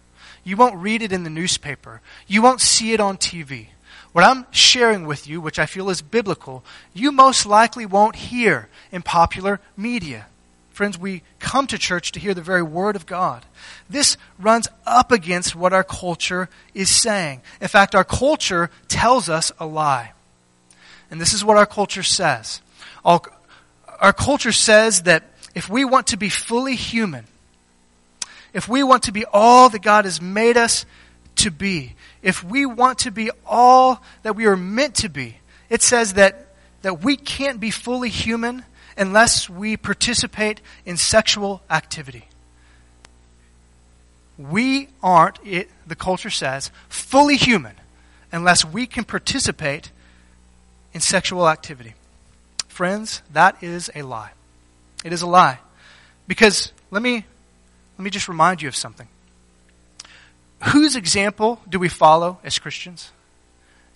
You 0.44 0.56
won't 0.56 0.76
read 0.76 1.02
it 1.02 1.12
in 1.12 1.24
the 1.24 1.30
newspaper. 1.30 2.00
You 2.26 2.42
won't 2.42 2.60
see 2.60 2.92
it 2.92 3.00
on 3.00 3.16
TV. 3.16 3.68
What 4.12 4.24
I'm 4.24 4.46
sharing 4.52 5.06
with 5.06 5.26
you, 5.26 5.40
which 5.40 5.58
I 5.58 5.66
feel 5.66 5.90
is 5.90 6.02
biblical, 6.02 6.62
you 6.92 7.10
most 7.10 7.46
likely 7.46 7.84
won't 7.84 8.14
hear 8.14 8.68
in 8.92 9.02
popular 9.02 9.60
media. 9.76 10.26
Friends, 10.70 10.98
we 10.98 11.22
come 11.38 11.66
to 11.68 11.78
church 11.78 12.12
to 12.12 12.20
hear 12.20 12.34
the 12.34 12.42
very 12.42 12.62
Word 12.62 12.96
of 12.96 13.06
God. 13.06 13.44
This 13.88 14.16
runs 14.38 14.68
up 14.86 15.10
against 15.10 15.54
what 15.54 15.72
our 15.72 15.84
culture 15.84 16.48
is 16.74 16.90
saying. 16.90 17.42
In 17.60 17.68
fact, 17.68 17.94
our 17.94 18.04
culture 18.04 18.70
tells 18.88 19.28
us 19.28 19.52
a 19.58 19.66
lie. 19.66 20.13
And 21.10 21.20
this 21.20 21.32
is 21.32 21.44
what 21.44 21.56
our 21.56 21.66
culture 21.66 22.02
says. 22.02 22.60
Our 23.04 24.12
culture 24.12 24.52
says 24.52 25.02
that 25.02 25.24
if 25.54 25.68
we 25.68 25.84
want 25.84 26.08
to 26.08 26.16
be 26.16 26.28
fully 26.28 26.74
human, 26.74 27.26
if 28.52 28.68
we 28.68 28.82
want 28.82 29.04
to 29.04 29.12
be 29.12 29.24
all 29.32 29.68
that 29.68 29.82
God 29.82 30.04
has 30.04 30.20
made 30.20 30.56
us 30.56 30.86
to 31.36 31.50
be, 31.50 31.94
if 32.22 32.42
we 32.42 32.66
want 32.66 33.00
to 33.00 33.10
be 33.10 33.30
all 33.46 34.02
that 34.22 34.36
we 34.36 34.46
are 34.46 34.56
meant 34.56 34.96
to 34.96 35.08
be, 35.08 35.38
it 35.68 35.82
says 35.82 36.14
that, 36.14 36.48
that 36.82 37.02
we 37.02 37.16
can't 37.16 37.60
be 37.60 37.70
fully 37.70 38.08
human 38.08 38.64
unless 38.96 39.50
we 39.50 39.76
participate 39.76 40.60
in 40.86 40.96
sexual 40.96 41.62
activity. 41.68 42.28
We 44.38 44.88
aren't, 45.02 45.38
it, 45.44 45.70
the 45.86 45.96
culture 45.96 46.30
says, 46.30 46.70
fully 46.88 47.36
human 47.36 47.74
unless 48.32 48.64
we 48.64 48.86
can 48.86 49.04
participate 49.04 49.90
in 50.94 51.00
sexual 51.00 51.48
activity. 51.48 51.94
Friends, 52.68 53.20
that 53.32 53.62
is 53.62 53.90
a 53.94 54.02
lie. 54.02 54.30
It 55.04 55.12
is 55.12 55.22
a 55.22 55.26
lie. 55.26 55.58
Because 56.26 56.72
let 56.90 57.02
me 57.02 57.26
let 57.98 58.04
me 58.04 58.10
just 58.10 58.28
remind 58.28 58.62
you 58.62 58.68
of 58.68 58.74
something. 58.74 59.08
Whose 60.72 60.96
example 60.96 61.60
do 61.68 61.78
we 61.78 61.88
follow 61.88 62.38
as 62.42 62.58
Christians? 62.58 63.10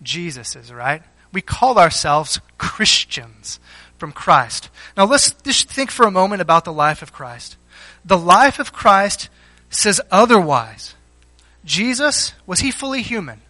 Jesus's, 0.02 0.72
right? 0.72 1.02
We 1.32 1.40
call 1.40 1.78
ourselves 1.78 2.40
Christians 2.58 3.58
from 3.96 4.12
Christ. 4.12 4.68
Now 4.96 5.06
let's 5.06 5.32
just 5.42 5.68
think 5.68 5.90
for 5.90 6.06
a 6.06 6.10
moment 6.10 6.42
about 6.42 6.64
the 6.64 6.72
life 6.72 7.02
of 7.02 7.12
Christ. 7.12 7.56
The 8.04 8.18
life 8.18 8.58
of 8.58 8.72
Christ 8.72 9.28
says 9.70 10.00
otherwise. 10.10 10.94
Jesus, 11.64 12.32
was 12.46 12.60
he 12.60 12.70
fully 12.70 13.02
human? 13.02 13.40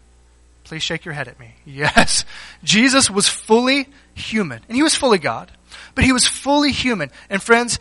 Please 0.68 0.82
shake 0.82 1.06
your 1.06 1.14
head 1.14 1.28
at 1.28 1.40
me. 1.40 1.54
Yes. 1.64 2.24
Jesus 2.62 3.10
was 3.10 3.26
fully 3.26 3.88
human. 4.14 4.60
And 4.68 4.76
he 4.76 4.82
was 4.82 4.94
fully 4.94 5.18
God. 5.18 5.50
But 5.94 6.04
he 6.04 6.12
was 6.12 6.26
fully 6.26 6.72
human. 6.72 7.10
And 7.30 7.42
friends, 7.42 7.78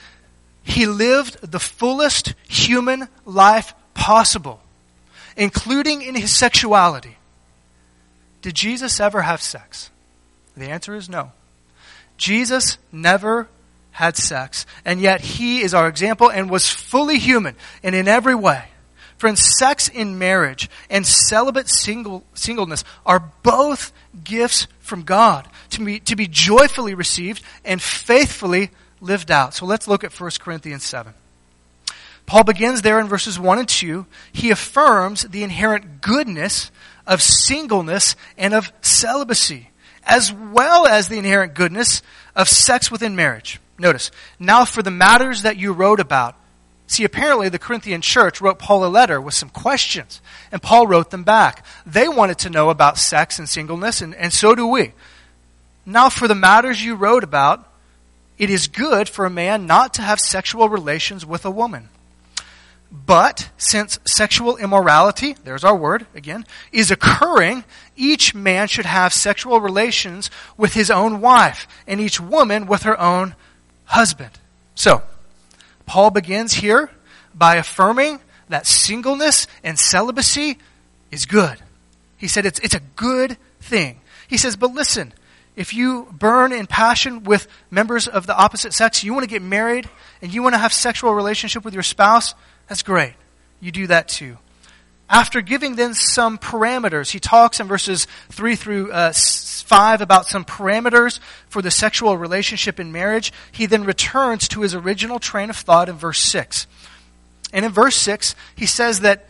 he 0.63 0.85
lived 0.85 1.39
the 1.41 1.59
fullest 1.59 2.33
human 2.47 3.09
life 3.25 3.73
possible, 3.93 4.61
including 5.35 6.01
in 6.01 6.15
his 6.15 6.31
sexuality. 6.31 7.17
Did 8.41 8.55
Jesus 8.55 8.99
ever 8.99 9.21
have 9.21 9.41
sex? 9.41 9.89
The 10.55 10.69
answer 10.69 10.95
is 10.95 11.09
no. 11.09 11.31
Jesus 12.17 12.77
never 12.91 13.47
had 13.91 14.15
sex, 14.15 14.65
and 14.85 15.01
yet 15.01 15.21
he 15.21 15.61
is 15.61 15.73
our 15.73 15.87
example 15.87 16.29
and 16.31 16.49
was 16.49 16.69
fully 16.69 17.19
human 17.19 17.55
and 17.83 17.95
in 17.95 18.07
every 18.07 18.35
way. 18.35 18.63
Friends, 19.17 19.57
sex 19.57 19.89
in 19.89 20.19
marriage 20.19 20.69
and 20.89 21.05
celibate 21.05 21.67
single, 21.67 22.23
singleness 22.33 22.83
are 23.05 23.31
both 23.41 23.91
gifts 24.23 24.67
from 24.79 25.03
God 25.03 25.47
to 25.71 25.83
be, 25.83 25.99
to 26.01 26.15
be 26.15 26.27
joyfully 26.27 26.93
received 26.93 27.41
and 27.65 27.81
faithfully 27.81 28.69
lived 29.01 29.31
out. 29.31 29.53
So 29.53 29.65
let's 29.65 29.87
look 29.87 30.03
at 30.03 30.17
1 30.17 30.31
Corinthians 30.39 30.83
7. 30.83 31.13
Paul 32.27 32.43
begins 32.43 32.81
there 32.81 32.99
in 32.99 33.07
verses 33.07 33.39
1 33.39 33.59
and 33.59 33.69
2. 33.69 34.05
He 34.33 34.51
affirms 34.51 35.23
the 35.23 35.43
inherent 35.43 36.01
goodness 36.01 36.71
of 37.07 37.21
singleness 37.21 38.15
and 38.37 38.53
of 38.53 38.71
celibacy, 38.81 39.69
as 40.03 40.31
well 40.31 40.85
as 40.85 41.07
the 41.07 41.17
inherent 41.17 41.53
goodness 41.53 42.01
of 42.35 42.49
sex 42.49 42.91
within 42.91 43.15
marriage. 43.15 43.59
Notice, 43.79 44.11
now 44.39 44.65
for 44.65 44.83
the 44.83 44.91
matters 44.91 45.43
that 45.43 45.57
you 45.57 45.71
wrote 45.71 46.01
about, 46.01 46.35
See, 46.87 47.03
apparently 47.03 47.49
the 47.49 47.59
Corinthian 47.59 48.01
church 48.01 48.39
wrote 48.39 48.59
Paul 48.59 48.85
a 48.85 48.87
letter 48.87 49.19
with 49.19 49.33
some 49.33 49.49
questions, 49.49 50.21
and 50.53 50.61
Paul 50.61 50.87
wrote 50.87 51.11
them 51.11 51.25
back. 51.25 51.65
They 51.85 52.07
wanted 52.07 52.39
to 52.39 52.49
know 52.49 52.69
about 52.69 52.97
sex 52.97 53.37
and 53.37 53.47
singleness, 53.47 54.01
and, 54.01 54.15
and 54.15 54.31
so 54.31 54.55
do 54.55 54.65
we. 54.65 54.93
Now, 55.85 56.09
for 56.09 56.29
the 56.29 56.35
matters 56.35 56.83
you 56.83 56.95
wrote 56.95 57.25
about, 57.25 57.67
it 58.37 58.49
is 58.49 58.67
good 58.67 59.09
for 59.09 59.25
a 59.25 59.29
man 59.29 59.65
not 59.65 59.95
to 59.95 60.01
have 60.01 60.19
sexual 60.19 60.69
relations 60.69 61.25
with 61.25 61.45
a 61.45 61.51
woman. 61.51 61.89
But 62.89 63.49
since 63.57 63.99
sexual 64.05 64.55
immorality, 64.55 65.35
there's 65.43 65.65
our 65.65 65.75
word 65.75 66.05
again, 66.15 66.45
is 66.71 66.89
occurring, 66.89 67.65
each 67.97 68.33
man 68.33 68.69
should 68.69 68.85
have 68.85 69.11
sexual 69.11 69.59
relations 69.59 70.31
with 70.55 70.73
his 70.73 70.89
own 70.89 71.19
wife, 71.19 71.67
and 71.85 71.99
each 71.99 72.21
woman 72.21 72.65
with 72.65 72.83
her 72.83 72.97
own 72.97 73.35
husband. 73.85 74.31
So, 74.73 75.03
Paul 75.87 76.11
begins 76.11 76.53
here 76.53 76.91
by 77.33 77.55
affirming 77.55 78.19
that 78.49 78.67
singleness 78.67 79.47
and 79.63 79.79
celibacy 79.79 80.59
is 81.09 81.25
good. 81.25 81.57
He 82.17 82.27
said 82.27 82.45
it's, 82.45 82.59
it's 82.59 82.75
a 82.75 82.81
good 82.95 83.37
thing. 83.61 84.01
He 84.27 84.37
says, 84.37 84.55
but 84.55 84.73
listen, 84.73 85.13
if 85.55 85.73
you 85.73 86.07
burn 86.11 86.51
in 86.51 86.67
passion 86.67 87.23
with 87.23 87.47
members 87.71 88.07
of 88.07 88.27
the 88.27 88.37
opposite 88.37 88.73
sex, 88.73 89.03
you 89.03 89.13
want 89.13 89.23
to 89.23 89.29
get 89.29 89.41
married 89.41 89.89
and 90.21 90.33
you 90.33 90.43
want 90.43 90.53
to 90.53 90.59
have 90.59 90.73
sexual 90.73 91.13
relationship 91.13 91.65
with 91.65 91.73
your 91.73 91.83
spouse, 91.83 92.35
that's 92.67 92.83
great. 92.83 93.13
You 93.59 93.71
do 93.71 93.87
that 93.87 94.07
too. 94.07 94.37
After 95.09 95.41
giving 95.41 95.75
then 95.75 95.93
some 95.93 96.37
parameters, 96.37 97.09
he 97.09 97.19
talks 97.19 97.59
in 97.61 97.67
verses 97.67 98.07
3 98.29 98.55
through 98.55 98.91
uh, 98.91 99.13
5 99.67 100.01
about 100.01 100.25
some 100.25 100.45
parameters 100.45 101.19
for 101.49 101.61
the 101.61 101.69
sexual 101.69 102.17
relationship 102.17 102.79
in 102.79 102.91
marriage. 102.91 103.33
He 103.51 103.65
then 103.65 103.83
returns 103.83 104.47
to 104.49 104.61
his 104.61 104.73
original 104.73 105.19
train 105.19 105.49
of 105.49 105.57
thought 105.57 105.89
in 105.89 105.95
verse 105.95 106.19
6. 106.19 106.67
And 107.51 107.65
in 107.65 107.71
verse 107.71 107.95
6, 107.97 108.33
he 108.55 108.65
says 108.65 109.01
that 109.01 109.27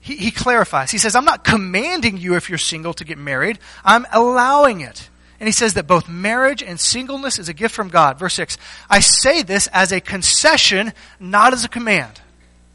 he, 0.00 0.16
he 0.16 0.30
clarifies. 0.30 0.90
He 0.90 0.98
says, 0.98 1.14
I'm 1.14 1.24
not 1.24 1.44
commanding 1.44 2.16
you 2.16 2.34
if 2.34 2.48
you're 2.48 2.58
single 2.58 2.94
to 2.94 3.04
get 3.04 3.18
married, 3.18 3.58
I'm 3.84 4.06
allowing 4.10 4.80
it. 4.80 5.10
And 5.38 5.48
he 5.48 5.52
says 5.52 5.74
that 5.74 5.86
both 5.86 6.08
marriage 6.08 6.62
and 6.62 6.80
singleness 6.80 7.38
is 7.38 7.50
a 7.50 7.54
gift 7.54 7.74
from 7.74 7.88
God. 7.88 8.18
Verse 8.18 8.34
6 8.34 8.56
I 8.88 9.00
say 9.00 9.42
this 9.42 9.66
as 9.68 9.92
a 9.92 10.00
concession, 10.00 10.92
not 11.20 11.52
as 11.52 11.64
a 11.64 11.68
command. 11.68 12.20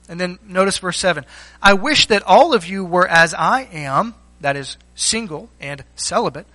And 0.08 0.20
then 0.20 0.38
notice 0.48 0.78
verse 0.78 1.00
7 1.00 1.26
I 1.62 1.74
wish 1.74 2.06
that 2.08 2.22
all 2.24 2.54
of 2.54 2.68
you 2.68 2.86
were 2.86 3.08
as 3.08 3.34
I 3.34 3.68
am, 3.72 4.14
that 4.42 4.56
is, 4.56 4.78
single 4.96 5.50
and 5.60 5.84
celibate, 5.96 6.46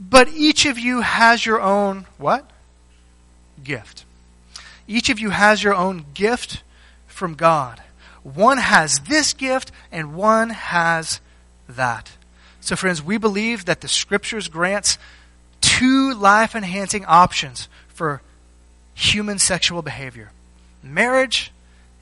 but 0.00 0.28
each 0.28 0.64
of 0.64 0.78
you 0.78 1.02
has 1.02 1.44
your 1.44 1.60
own 1.60 2.06
what? 2.16 2.48
Gift. 3.62 4.06
Each 4.88 5.10
of 5.10 5.20
you 5.20 5.30
has 5.30 5.62
your 5.62 5.74
own 5.74 6.06
gift 6.14 6.62
from 7.06 7.34
God. 7.34 7.82
One 8.22 8.56
has 8.56 9.00
this 9.00 9.34
gift 9.34 9.70
and 9.92 10.14
one 10.14 10.50
has 10.50 11.20
that. 11.68 12.10
So, 12.62 12.76
friends, 12.76 13.02
we 13.02 13.18
believe 13.18 13.66
that 13.66 13.82
the 13.82 13.88
Scriptures 13.88 14.48
grants 14.48 14.98
two 15.60 16.14
life 16.14 16.54
enhancing 16.54 17.04
options 17.04 17.68
for 17.88 18.22
human 18.94 19.38
sexual 19.38 19.82
behavior 19.82 20.30
marriage 20.82 21.52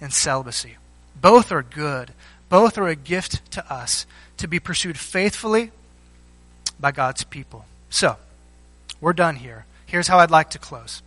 and 0.01 0.13
celibacy. 0.13 0.77
Both 1.21 1.51
are 1.51 1.63
good, 1.63 2.13
both 2.49 2.79
are 2.79 2.87
a 2.87 2.95
gift 2.95 3.51
to 3.53 3.73
us 3.73 4.07
to 4.37 4.47
be 4.47 4.61
pursued 4.61 4.97
faithfully 4.97 5.73
by 6.79 6.93
God's 6.93 7.25
people. 7.25 7.65
So, 7.91 8.17
we're 9.01 9.13
done 9.13 9.37
here. 9.37 9.65
Here's 9.87 10.09
how 10.09 10.19
I'd 10.19 10.31
like 10.31 10.51
to 10.51 10.59
close. 10.59 11.03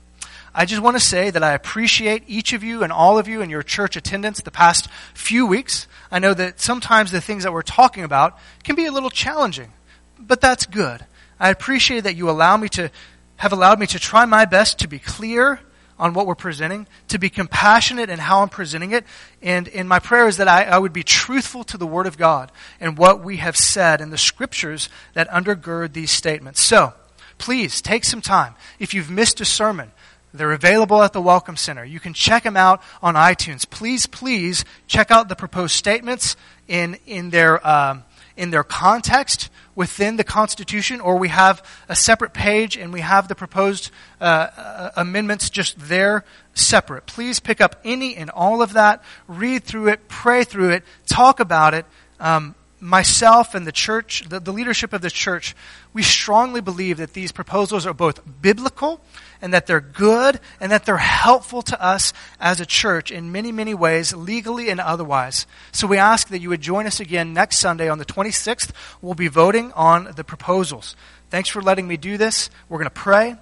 I 0.54 0.66
just 0.66 0.82
want 0.82 0.98
to 0.98 1.04
say 1.04 1.30
that 1.30 1.44
I 1.44 1.54
appreciate 1.54 2.24
each 2.28 2.52
of 2.52 2.64
you 2.64 2.84
and 2.84 2.92
all 2.92 3.18
of 3.18 3.28
you 3.28 3.42
and 3.42 3.50
your 3.50 3.64
church 3.64 3.96
attendance 3.96 4.42
the 4.42 4.52
past 4.52 4.90
few 5.14 5.46
weeks. 5.46 5.88
I 6.12 6.20
know 6.20 6.34
that 6.34 6.60
sometimes 6.60 7.12
the 7.12 7.22
things 7.22 7.44
that 7.44 7.54
we're 7.54 7.62
talking 7.62 8.04
about 8.04 8.38
can 8.64 8.76
be 8.76 8.86
a 8.86 8.92
little 8.92 9.10
challenging, 9.10 9.72
but 10.20 10.42
that's 10.42 10.66
good. 10.66 11.06
I 11.40 11.50
appreciate 11.50 12.02
that 12.02 12.16
you 12.16 12.30
allow 12.30 12.58
me 12.58 12.68
to 12.70 12.92
have 13.38 13.54
allowed 13.54 13.80
me 13.80 13.88
to 13.88 14.00
try 14.00 14.26
my 14.26 14.46
best 14.46 14.80
to 14.80 14.88
be 14.88 15.00
clear 15.00 15.60
on 16.02 16.16
what 16.16 16.26
we're 16.26 16.34
presenting, 16.34 16.88
to 17.10 17.20
be 17.20 17.30
compassionate 17.30 18.10
in 18.10 18.18
how 18.18 18.42
I'm 18.42 18.50
presenting 18.50 18.92
it. 18.92 19.06
And, 19.44 19.70
and 19.70 19.88
my 19.88 20.00
prayer 20.00 20.28
is 20.28 20.38
that 20.38 20.48
I, 20.48 20.64
I 20.64 20.80
would 20.80 20.94
be 20.94 21.04
truthful 21.04 21.64
to 21.66 21.78
the 21.78 21.86
Word 21.86 22.08
of 22.08 22.18
God 22.18 22.52
and 22.80 22.98
what 22.98 23.24
we 23.24 23.38
have 23.38 23.56
said 23.56 24.02
and 24.02 24.12
the 24.12 24.18
scriptures 24.18 24.90
that 25.14 25.30
undergird 25.30 25.94
these 25.94 26.10
statements. 26.10 26.60
So, 26.60 26.94
please 27.38 27.84
take 27.84 28.04
some 28.04 28.20
time. 28.20 28.56
If 28.80 28.96
you've 28.96 29.12
missed 29.12 29.42
a 29.42 29.46
sermon, 29.46 29.92
they're 30.34 30.54
available 30.54 31.04
at 31.04 31.14
the 31.14 31.22
Welcome 31.22 31.56
Center. 31.56 31.86
You 31.86 32.00
can 32.00 32.14
check 32.14 32.44
them 32.44 32.58
out 32.58 32.82
on 33.04 33.14
iTunes. 33.14 33.70
Please, 33.70 34.08
please 34.08 34.66
check 34.88 35.12
out 35.12 35.30
the 35.30 35.36
proposed 35.36 35.76
statements 35.76 36.36
in, 36.68 36.98
in, 37.06 37.30
their, 37.30 37.66
um, 37.68 38.06
in 38.36 38.52
their 38.52 38.64
context 38.64 39.50
within 39.76 40.18
the 40.18 40.24
Constitution, 40.24 41.00
or 41.00 41.18
we 41.18 41.30
have 41.30 41.64
a 41.88 41.96
separate 41.96 42.34
page 42.34 42.78
and 42.78 42.92
we 42.92 43.02
have 43.02 43.28
the 43.28 43.36
proposed 43.36 43.92
uh, 44.20 44.24
uh, 44.24 44.92
amendments 44.98 45.50
just 45.50 45.78
there 45.80 46.26
separate. 46.54 47.06
Please 47.06 47.40
pick 47.40 47.62
up 47.62 47.78
any 47.84 48.16
and 48.16 48.30
all 48.30 48.62
of 48.62 48.74
that, 48.74 49.02
read 49.28 49.64
through 49.64 49.88
it, 49.88 50.08
pray 50.08 50.44
through 50.44 50.72
it, 50.72 50.84
talk 51.08 51.40
about 51.40 51.74
it. 51.74 51.86
Um, 52.20 52.56
myself 52.82 53.54
and 53.54 53.66
the 53.66 53.72
church, 53.72 54.24
the, 54.28 54.40
the 54.40 54.52
leadership 54.52 54.92
of 54.92 55.02
the 55.02 55.10
church, 55.10 55.56
we 55.94 56.02
strongly 56.02 56.62
believe 56.62 56.98
that 56.98 57.14
these 57.14 57.32
proposals 57.32 57.86
are 57.86 57.94
both 57.94 58.20
biblical 58.42 59.00
and 59.42 59.54
that 59.54 59.68
they're 59.68 59.80
good 59.80 60.40
and 60.60 60.72
that 60.72 60.86
they're 60.86 60.98
helpful 60.98 61.62
to 61.62 61.82
us 61.82 62.12
as 62.40 62.60
a 62.60 62.66
church 62.66 63.12
in 63.12 63.32
many, 63.32 63.52
many 63.52 63.76
ways, 63.76 64.14
legally 64.14 64.70
and 64.70 64.80
otherwise. 64.80 65.46
So 65.72 65.86
we 65.86 65.98
ask 65.98 66.30
that 66.30 66.40
you 66.40 66.50
would 66.50 66.62
join 66.62 66.88
us 66.88 67.00
again 67.00 67.34
next 67.34 67.60
Sunday 67.60 67.88
on 67.88 68.00
the 68.00 68.06
26th. 68.06 68.72
We'll 69.02 69.14
be 69.14 69.28
voting 69.28 69.72
on 69.74 70.14
the 70.16 70.24
proposals. 70.24 70.96
Thanks 71.30 71.50
for 71.50 71.62
letting 71.62 71.88
me 71.88 71.98
do 71.98 72.18
this. 72.18 72.50
We're 72.68 72.80
going 72.80 72.86
to 72.86 72.90
pray 72.92 73.36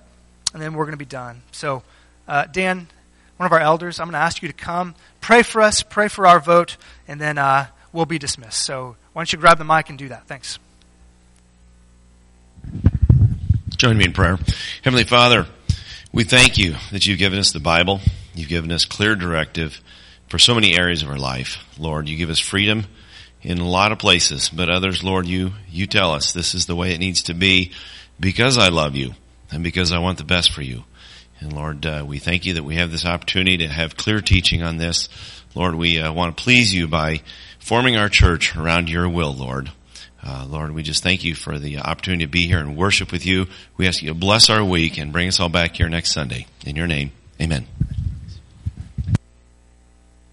and 0.53 0.61
then 0.61 0.73
we're 0.73 0.85
going 0.85 0.93
to 0.93 0.97
be 0.97 1.05
done. 1.05 1.43
So, 1.51 1.83
uh, 2.27 2.45
Dan, 2.45 2.87
one 3.37 3.45
of 3.45 3.53
our 3.53 3.59
elders, 3.59 3.99
I'm 3.99 4.07
going 4.07 4.13
to 4.13 4.19
ask 4.19 4.41
you 4.41 4.49
to 4.49 4.53
come, 4.53 4.95
pray 5.21 5.43
for 5.43 5.61
us, 5.61 5.81
pray 5.81 6.09
for 6.09 6.27
our 6.27 6.39
vote, 6.39 6.75
and 7.07 7.21
then 7.21 7.37
uh, 7.37 7.67
we'll 7.93 8.05
be 8.05 8.19
dismissed. 8.19 8.63
So, 8.63 8.97
why 9.13 9.21
don't 9.21 9.33
you 9.33 9.39
grab 9.39 9.57
the 9.57 9.63
mic 9.63 9.89
and 9.89 9.97
do 9.97 10.09
that? 10.09 10.27
Thanks. 10.27 10.59
Join 13.69 13.97
me 13.97 14.05
in 14.05 14.13
prayer. 14.13 14.37
Heavenly 14.83 15.05
Father, 15.05 15.47
we 16.11 16.23
thank 16.23 16.57
you 16.57 16.75
that 16.91 17.07
you've 17.07 17.19
given 17.19 17.39
us 17.39 17.51
the 17.51 17.59
Bible. 17.59 18.01
You've 18.35 18.49
given 18.49 18.71
us 18.71 18.85
clear 18.85 19.15
directive 19.15 19.79
for 20.27 20.37
so 20.37 20.53
many 20.53 20.77
areas 20.77 21.01
of 21.01 21.09
our 21.09 21.17
life. 21.17 21.57
Lord, 21.77 22.07
you 22.07 22.17
give 22.17 22.29
us 22.29 22.39
freedom 22.39 22.85
in 23.41 23.59
a 23.59 23.67
lot 23.67 23.91
of 23.91 23.99
places, 23.99 24.49
but 24.49 24.69
others, 24.69 25.03
Lord, 25.03 25.27
you, 25.27 25.51
you 25.69 25.87
tell 25.87 26.11
us 26.11 26.33
this 26.33 26.53
is 26.53 26.65
the 26.65 26.75
way 26.75 26.93
it 26.93 26.99
needs 26.99 27.23
to 27.23 27.33
be 27.33 27.71
because 28.19 28.57
I 28.57 28.69
love 28.69 28.95
you 28.95 29.13
and 29.51 29.63
because 29.63 29.91
I 29.91 29.99
want 29.99 30.17
the 30.17 30.23
best 30.23 30.51
for 30.51 30.61
you. 30.61 30.83
And 31.39 31.53
Lord, 31.53 31.85
uh, 31.85 32.03
we 32.05 32.19
thank 32.19 32.45
you 32.45 32.55
that 32.55 32.63
we 32.63 32.75
have 32.75 32.91
this 32.91 33.05
opportunity 33.05 33.57
to 33.59 33.67
have 33.67 33.95
clear 33.95 34.19
teaching 34.19 34.61
on 34.61 34.77
this. 34.77 35.07
Lord, 35.55 35.75
we 35.75 35.99
uh, 35.99 36.11
want 36.11 36.35
to 36.35 36.43
please 36.43 36.73
you 36.73 36.87
by 36.87 37.21
forming 37.69 37.95
our 37.95 38.09
church 38.09 38.55
around 38.55 38.89
your 38.89 39.07
will, 39.07 39.31
Lord. 39.31 39.71
Uh, 40.25 40.43
Lord, 40.49 40.71
we 40.71 40.81
just 40.81 41.03
thank 41.03 41.23
you 41.23 41.35
for 41.35 41.59
the 41.59 41.77
opportunity 41.77 42.25
to 42.25 42.31
be 42.31 42.47
here 42.47 42.57
and 42.57 42.75
worship 42.75 43.11
with 43.11 43.27
you. 43.27 43.45
We 43.77 43.87
ask 43.87 44.01
you 44.01 44.07
to 44.07 44.15
bless 44.15 44.49
our 44.49 44.63
week 44.63 44.97
and 44.97 45.13
bring 45.13 45.27
us 45.27 45.39
all 45.39 45.49
back 45.49 45.75
here 45.75 45.87
next 45.87 46.11
Sunday. 46.11 46.47
In 46.65 46.75
your 46.75 46.87
name, 46.87 47.11
amen. 47.39 47.67